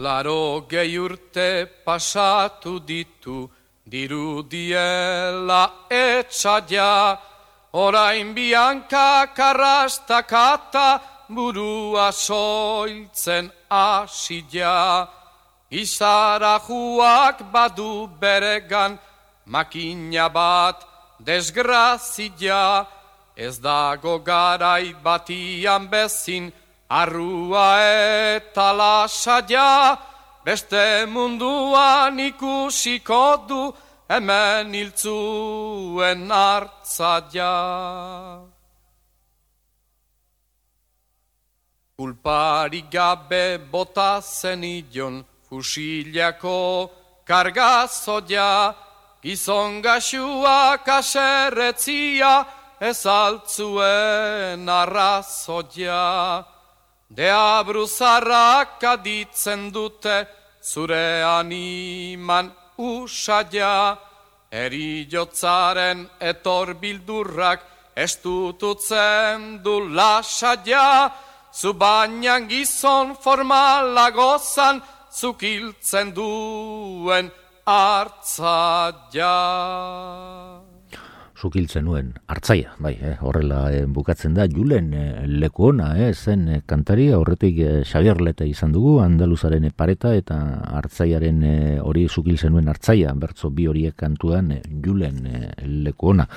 Laro 0.04 0.66
gehi 0.70 0.98
urte 0.98 1.48
pasatu 1.86 2.80
ditu 2.88 3.44
dirudiela 3.86 5.64
etxadia 5.90 7.18
orain 7.74 8.34
bianka 8.34 9.34
karrastakata 9.36 10.88
burua 11.30 12.12
soiltzen 12.12 13.52
asidea 13.70 15.08
izara 15.70 16.60
juak 16.68 17.38
badu 17.52 18.08
beregan 18.22 18.98
makina 19.46 20.28
bat 20.30 20.78
desgrazia 21.20 22.86
Ez 23.36 23.58
dago 23.58 24.20
garai 24.20 24.94
batian 25.04 25.90
bezin, 25.90 26.52
arrua 26.90 27.82
eta 27.82 28.72
lasaia, 28.72 29.98
beste 30.46 31.06
munduan 31.10 32.20
ikusiko 32.20 33.26
du, 33.48 33.74
hemen 34.10 34.76
iltzuen 34.76 36.30
hartzaia. 36.30 37.54
Kulpari 41.98 42.84
gabe 42.92 43.58
bota 43.72 44.22
zenidion, 44.22 45.26
fusiliako 45.50 46.92
kargazodia, 47.26 48.76
gizon 49.24 49.82
gaxua 49.82 50.78
kaserretzia, 50.86 52.46
ez 52.90 53.06
altzuen 53.06 54.68
arrazoia. 54.68 56.44
De 57.08 57.30
abruzarrak 57.32 58.84
aditzen 58.94 59.72
dute 59.72 60.16
zure 60.72 61.24
animan 61.24 62.52
usaia, 62.78 63.76
eri 64.52 65.08
jotzaren 65.12 66.00
etor 66.32 66.74
bildurrak 66.82 67.60
estututzen 68.06 69.64
du 69.64 69.76
lasaia, 69.98 71.12
zu 71.54 71.74
bainan 71.74 72.50
gizon 72.52 73.16
formala 73.24 74.10
gozan 74.10 74.82
zukiltzen 75.20 76.08
duen 76.18 77.32
hartzaia 77.66 79.38
zukiltzen 81.44 81.86
nuen, 81.88 82.14
hartzaia, 82.32 82.74
bai, 82.84 82.94
eh, 83.02 83.16
horrela 83.22 83.66
eh, 83.74 83.84
bukatzen 83.90 84.36
da, 84.38 84.46
julen 84.48 84.94
eh, 84.96 85.26
leku 85.28 85.70
ona, 85.72 85.90
eh, 86.00 86.14
zen 86.14 86.48
eh, 86.48 86.62
kantari, 86.70 87.10
horretik 87.18 87.60
eh, 87.60 87.74
Xavier 87.84 88.22
Lete 88.24 88.48
izan 88.48 88.72
dugu, 88.76 88.96
Andaluzaren 89.04 89.68
pareta 89.76 90.14
eta 90.16 90.38
hartzaiaren 90.80 91.44
eh, 91.50 91.80
hori 91.84 92.08
zukiltzen 92.08 92.56
nuen 92.56 92.72
hartzaia, 92.72 93.12
bertzo 93.20 93.52
bi 93.52 93.68
horiek 93.72 93.98
kantuan, 94.00 94.54
eh, 94.56 94.62
julen 94.86 95.28
eh, 95.28 95.44
leku 95.84 96.14
ona. 96.14 96.30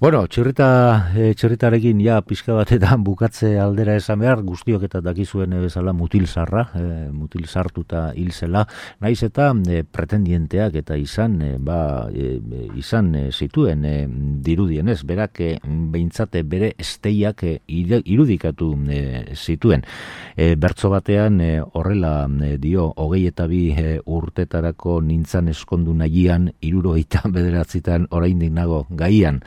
Bueno, 0.00 0.24
txirrita, 0.26 0.66
e, 1.14 1.28
txirritarekin 1.38 2.00
ja 2.02 2.16
pixka 2.26 2.56
batetan 2.56 3.04
bukatze 3.06 3.52
aldera 3.62 3.94
esan 3.94 4.18
behar, 4.24 4.40
guztiok 4.42 4.82
eta 4.88 4.98
dakizuen 4.98 5.52
bezala 5.62 5.92
mutil 5.94 6.26
zarra, 6.26 6.64
e, 6.74 6.86
mutil 7.14 7.46
sartuta 7.46 8.08
hil 8.18 8.32
zela, 8.34 8.64
naiz 8.98 9.20
eta 9.22 9.52
e, 9.54 9.84
pretendienteak 9.86 10.74
eta 10.82 10.98
izan, 10.98 11.36
e, 11.46 11.50
ba, 11.62 12.08
e, 12.10 12.40
izan 12.74 13.12
e, 13.14 13.22
zituen 13.30 13.84
e, 13.86 13.92
dirudienez, 14.42 15.04
berak 15.06 15.40
e, 15.46 15.52
behintzate 15.62 16.42
bere 16.42 16.72
esteiak 16.74 17.46
e, 17.46 17.54
irudikatu 17.68 18.72
e, 18.90 19.00
zituen. 19.36 19.86
E, 20.34 20.56
bertso 20.58 20.90
batean 20.90 21.38
e, 21.38 21.52
horrela 21.62 22.26
dio, 22.58 22.88
hogei 22.98 23.28
eta 23.30 23.46
bi 23.46 23.62
urtetarako 24.10 24.98
nintzan 25.06 25.54
eskondu 25.54 25.94
nahian, 25.94 26.50
iruro 26.66 26.98
eta 26.98 27.22
bederatzitan 27.30 28.10
oraindik 28.10 28.50
nago 28.58 28.84
gaian, 28.90 29.38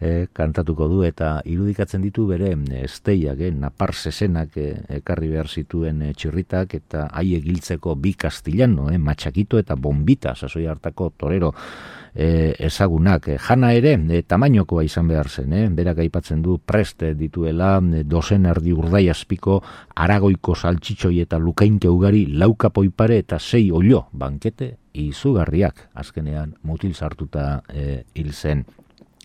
e, 0.00 0.26
kantatuko 0.32 0.88
du 0.88 1.02
eta 1.06 1.40
irudikatzen 1.44 2.02
ditu 2.04 2.26
bere 2.28 2.52
esteiak, 2.82 3.40
e, 3.40 3.50
napar 3.52 3.94
sesenak 3.94 4.56
e, 4.60 4.68
ekarri 5.00 5.30
behar 5.32 5.48
zituen 5.48 6.02
e, 6.02 6.12
txirritak 6.14 6.74
eta 6.80 7.06
haie 7.16 7.40
giltzeko 7.44 7.96
bi 7.96 8.14
kastillano, 8.14 8.90
e, 8.92 8.98
matxakito 8.98 9.60
eta 9.62 9.76
bombita, 9.76 10.34
sasoi 10.36 10.66
hartako 10.66 11.12
torero 11.16 11.52
e, 12.14 12.54
ezagunak. 12.68 13.28
E, 13.28 13.38
jana 13.38 13.72
ere, 13.76 13.96
e, 14.10 14.22
tamainokoa 14.22 14.84
izan 14.86 15.08
behar 15.08 15.28
zen, 15.28 15.52
e, 15.52 15.66
berak 15.72 16.00
aipatzen 16.04 16.42
du 16.42 16.58
preste 16.58 17.14
dituela, 17.14 17.76
e, 17.80 18.04
dozen 18.04 18.46
erdi 18.46 18.72
urdai 18.76 19.06
azpiko, 19.12 19.60
aragoiko 19.94 20.56
saltxitxoi 20.56 21.20
eta 21.24 21.38
lukainke 21.40 21.88
ugari, 21.92 22.26
lauka 22.26 22.70
poipare 22.70 23.20
eta 23.24 23.38
sei 23.38 23.70
olio, 23.70 24.06
bankete, 24.12 24.76
izugarriak, 24.96 25.90
azkenean 25.94 26.56
mutil 26.64 26.94
sartuta 26.94 27.62
e, 27.68 28.02
hil 28.16 28.32
zen. 28.32 28.64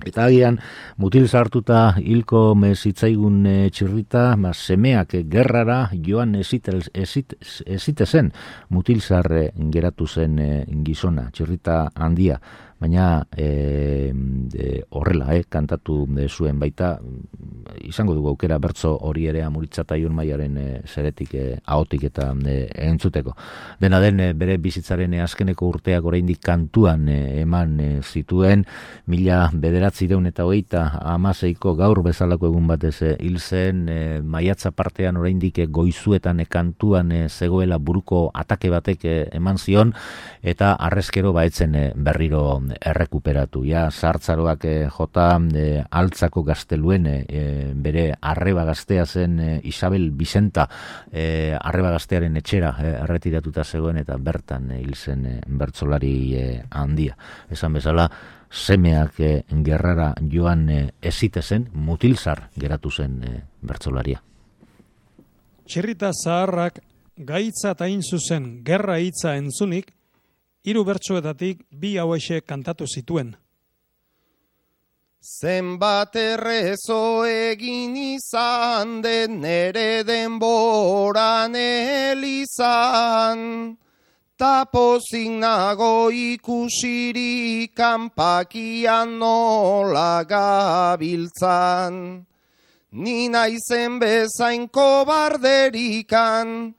Eta 0.06 0.26
agian, 0.26 0.58
mutil 0.98 1.28
sartuta 1.28 1.96
hilko 2.02 2.56
mezitzaigun 2.58 3.46
e, 3.46 3.56
txirrita, 3.70 4.36
ma, 4.38 4.54
semeak 4.54 5.16
gerrara 5.30 5.84
joan 5.94 6.36
ezitel, 6.40 6.82
ezit, 6.94 7.36
ezitezen 7.66 8.32
mutil 8.70 9.02
geratu 9.72 10.08
zen 10.08 10.40
e, 10.40 10.50
gizona, 10.86 11.30
txirrita 11.32 11.92
handia 11.96 12.40
baina 12.82 13.28
e, 13.38 14.12
horrela, 14.89 15.36
e, 15.36 15.44
kantatu 15.46 16.08
de 16.10 16.28
zuen 16.28 16.58
baita, 16.60 16.96
izango 17.86 18.15
dugu 18.17 18.32
aukera 18.32 18.58
bertzo 18.58 18.96
hori 19.06 19.28
ere 19.30 19.44
amuritzata 19.46 19.98
iun 20.02 20.15
maiaren 20.17 20.58
e, 20.58 20.65
zeretik, 20.89 21.36
e, 21.38 21.60
ahotik 21.65 22.08
eta 22.10 22.32
e, 22.41 22.56
entzuteko. 22.88 23.36
Dena 23.80 24.00
den, 24.02 24.20
e, 24.20 24.32
bere 24.34 24.58
bizitzaren 24.58 25.13
e, 25.13 25.22
azkeneko 25.22 25.70
urteak 25.70 26.08
oraindik 26.10 26.41
kantuan 26.41 27.06
e, 27.10 27.20
eman 27.44 27.78
e, 27.80 27.89
zituen, 28.02 28.65
mila 29.06 29.44
bederatzi 29.54 30.10
deun 30.10 30.26
eta 30.32 30.48
hogeita 30.50 30.88
amaseiko 31.13 31.76
gaur 31.78 32.02
bezalako 32.02 32.50
egun 32.50 32.65
batez 32.72 32.96
e, 33.06 33.13
hil 33.22 33.38
zen, 33.38 33.86
e, 33.89 34.00
maiatza 34.26 34.74
partean 34.74 35.22
oraindik 35.22 35.62
e, 35.62 35.67
goizuetan 35.70 36.41
e, 36.41 36.50
kantuan 36.50 37.13
e, 37.13 37.22
zegoela 37.30 37.78
buruko 37.78 38.32
atake 38.34 38.74
batek 38.74 39.06
e, 39.06 39.15
eman 39.38 39.62
zion, 39.62 39.94
eta 40.41 40.74
arrezkero 40.89 41.30
baetzen 41.38 41.78
e, 41.78 41.88
berriro 41.96 42.41
errekuperatu. 42.80 43.64
Ja, 43.68 43.86
sartzaroak 43.92 44.66
e, 44.66 44.76
jota 44.90 45.28
e, 45.56 45.84
altzako 45.90 46.44
gazteluen 46.48 47.08
e, 47.12 47.44
bere 47.76 48.08
arreba 48.22 48.66
gaztea 48.68 49.06
zen 49.06 49.40
Isabel 49.64 50.12
Vicenta 50.12 50.68
e, 51.12 51.56
arreba 51.60 51.92
gaztearen 51.98 52.38
etxera 52.38 52.76
e, 52.80 52.92
erretiratuta 53.04 53.64
zegoen 53.64 54.02
eta 54.02 54.18
bertan 54.18 54.72
hil 54.78 54.96
zen 54.96 55.26
e, 55.26 55.40
bertzolari 55.48 56.16
handia. 56.70 57.18
Esan 57.52 57.74
bezala, 57.80 58.10
semeak 58.52 59.20
e, 59.20 59.32
gerrara 59.64 60.12
joan 60.30 60.70
e, 60.70 60.82
ezite 61.02 61.42
zen, 61.42 61.70
mutilzar 61.74 62.50
geratu 62.56 62.92
zen 62.92 63.22
e, 63.24 63.34
bertzolaria. 63.62 64.22
Txirrita 65.66 66.12
zaharrak 66.12 66.82
gaitza 67.16 67.72
eta 67.72 67.88
zuzen 68.02 68.64
gerra 68.66 69.00
hitza 69.00 69.36
entzunik, 69.38 69.94
hiru 70.65 70.84
bertsoetatik 70.86 71.65
bi 71.71 71.97
hauexe 71.97 72.41
kantatu 72.41 72.88
zituen. 72.88 73.36
Zenbat 75.21 76.15
errezo 76.15 77.26
egin 77.30 77.95
izan 77.95 79.04
den 79.04 79.41
nere 79.41 80.04
denboran 80.04 81.56
elizan, 81.56 83.78
tapozik 84.34 85.30
nago 85.30 86.10
ikusirik 86.10 87.76
kanpakian 87.78 89.19
nola 89.19 90.26
gabiltzan. 90.26 92.26
Ni 92.91 93.30
naizen 93.30 94.00
bezain 94.02 94.69
kobarderikan, 94.69 96.74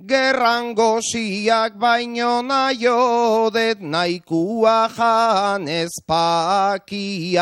Gerran 0.07 0.73
gosiak 0.73 1.75
baino 1.75 2.41
naio 2.41 3.51
det 3.51 3.81
naikua 3.81 4.87
jan 4.95 5.67
ezpakian. 5.67 7.37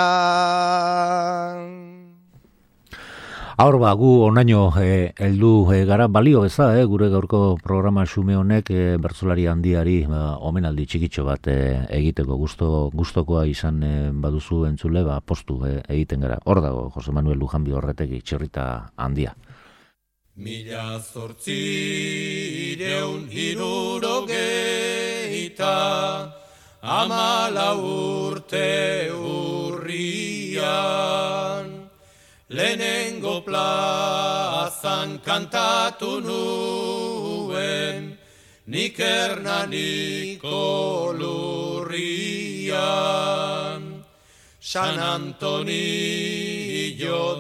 Aur 3.56 3.78
ba, 3.80 3.94
gu 3.96 4.10
onaino 4.28 4.68
eh, 4.84 5.14
heldu 5.16 5.72
e, 5.72 5.86
gara 5.88 6.10
balio 6.12 6.42
eza, 6.44 6.74
e, 6.76 6.84
gure 6.92 7.08
gaurko 7.08 7.56
programa 7.64 8.04
xume 8.04 8.36
honek 8.36 8.68
e, 8.70 8.98
bertzolari 9.00 9.46
handiari 9.48 10.02
ba, 10.12 10.36
omenaldi 10.44 10.84
txikitxo 10.84 11.24
bat 11.24 11.48
egiteko 11.48 12.36
gusto, 12.36 12.92
gustokoa 12.92 13.46
izan 13.48 13.80
baduzu 14.20 14.66
entzule, 14.68 15.06
ba, 15.08 15.22
postu 15.24 15.62
egiten 15.64 16.28
gara. 16.28 16.36
Hor 16.44 16.60
dago, 16.60 16.90
Jose 16.98 17.16
Manuel 17.16 17.40
Lujanbi 17.40 17.72
horretegi, 17.72 18.20
txerrita 18.20 18.92
handia. 19.00 19.32
Mila 20.36 21.00
zortzi 21.00 22.76
deun 22.76 23.32
hiruro 23.32 24.28
geita, 24.28 25.72
amala 26.84 27.72
urte 27.80 29.08
urrian. 29.16 30.76
Lehenengo 32.56 33.44
plazan 33.44 35.20
kantatu 35.20 36.24
nuen, 36.24 38.16
nik 38.72 38.96
ernaniko 38.96 41.12
lurrian. 41.20 42.80
San 44.62 44.98
Antonio 44.98 45.66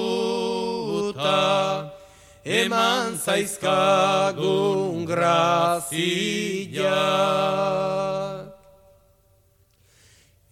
eman 2.44 3.18
zaizkagun 3.18 5.06
graziak. 5.06 5.96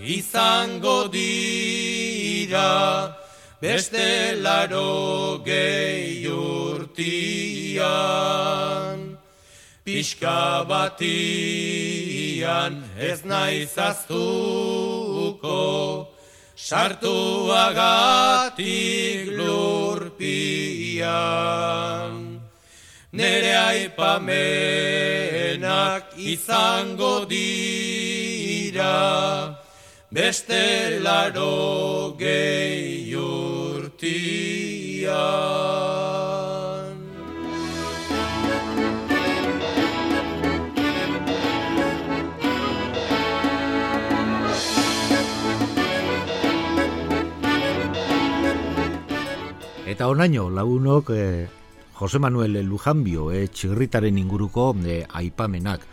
izango 0.00 1.08
dira, 1.08 3.16
beste 3.60 4.34
laro 4.44 5.38
gehi 5.44 6.26
urtian. 6.28 7.86
Pixka 9.84 10.64
batian 10.68 12.84
ez 12.98 13.24
naiz 13.24 13.78
aztuko, 13.78 15.56
sartuagatik 16.56 19.28
lurpian. 19.36 21.04
Nere 23.12 23.56
aipamenak 23.56 24.32
izango 26.16 27.26
dira, 27.28 29.54
beste 30.10 30.98
laro 31.00 32.16
gehi 32.18 33.14
urtian. 33.14 34.76
Eta 49.96 50.10
onaino, 50.12 50.50
lagunok 50.52 51.10
eh, 51.16 51.48
Jose 51.96 52.18
Manuel 52.20 52.58
Lujanbio 52.68 53.30
eh, 53.32 53.46
txirritaren 53.48 54.18
inguruko 54.20 54.74
eh, 54.84 55.06
aipamenak. 55.08 55.86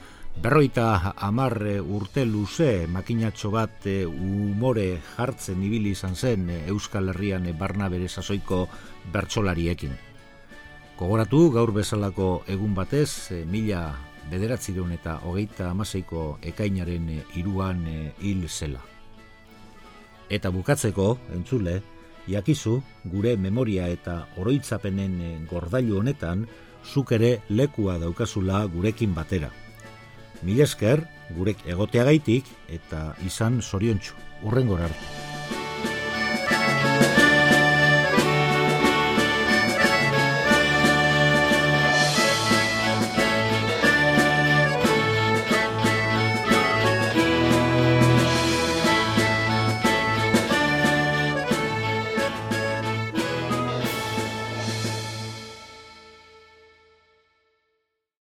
Berroita 0.43 1.13
amar 1.23 1.55
eh, 1.63 1.77
urte 1.79 2.25
luze 2.27 2.83
makinatxo 2.91 3.53
bat 3.53 3.87
eh, 3.87 4.03
umore 4.03 4.97
jartzen 5.13 5.63
ibili 5.63 5.93
izan 5.95 6.19
zen 6.19 6.49
eh, 6.49 6.57
Euskal 6.67 7.13
Herrian 7.13 7.47
barna 7.55 7.87
bere 7.87 8.09
sasoiko 8.11 8.67
bertsolariekin. 9.13 9.95
Kogoratu 10.99 11.45
gaur 11.55 11.71
bezalako 11.71 12.43
egun 12.51 12.75
batez, 12.75 13.31
mila 13.47 13.85
bederatzireun 14.27 14.91
eta 14.99 15.21
hogeita 15.23 15.71
amaseiko 15.71 16.41
ekainaren 16.43 17.07
iruan 17.39 17.87
hil 18.19 18.49
zela. 18.49 18.83
Eta 20.27 20.51
bukatzeko, 20.51 21.13
entzule, 21.31 21.79
jakizu 22.27 22.81
gure 23.11 23.35
memoria 23.37 23.87
eta 23.91 24.27
oroitzapenen 24.37 25.19
eh, 25.21 25.33
gordailu 25.49 25.99
honetan 25.99 26.47
zuk 26.83 27.11
ere 27.15 27.39
lekua 27.49 27.97
daukazula 27.99 28.65
gurekin 28.67 29.13
batera. 29.15 29.51
Mil 30.43 30.59
esker, 30.59 31.05
gurek 31.35 31.63
egoteagaitik 31.67 32.49
eta 32.67 33.13
izan 33.25 33.61
zoriontsu. 33.61 34.17
Urrengor 34.43 34.83
arte. 34.89 35.22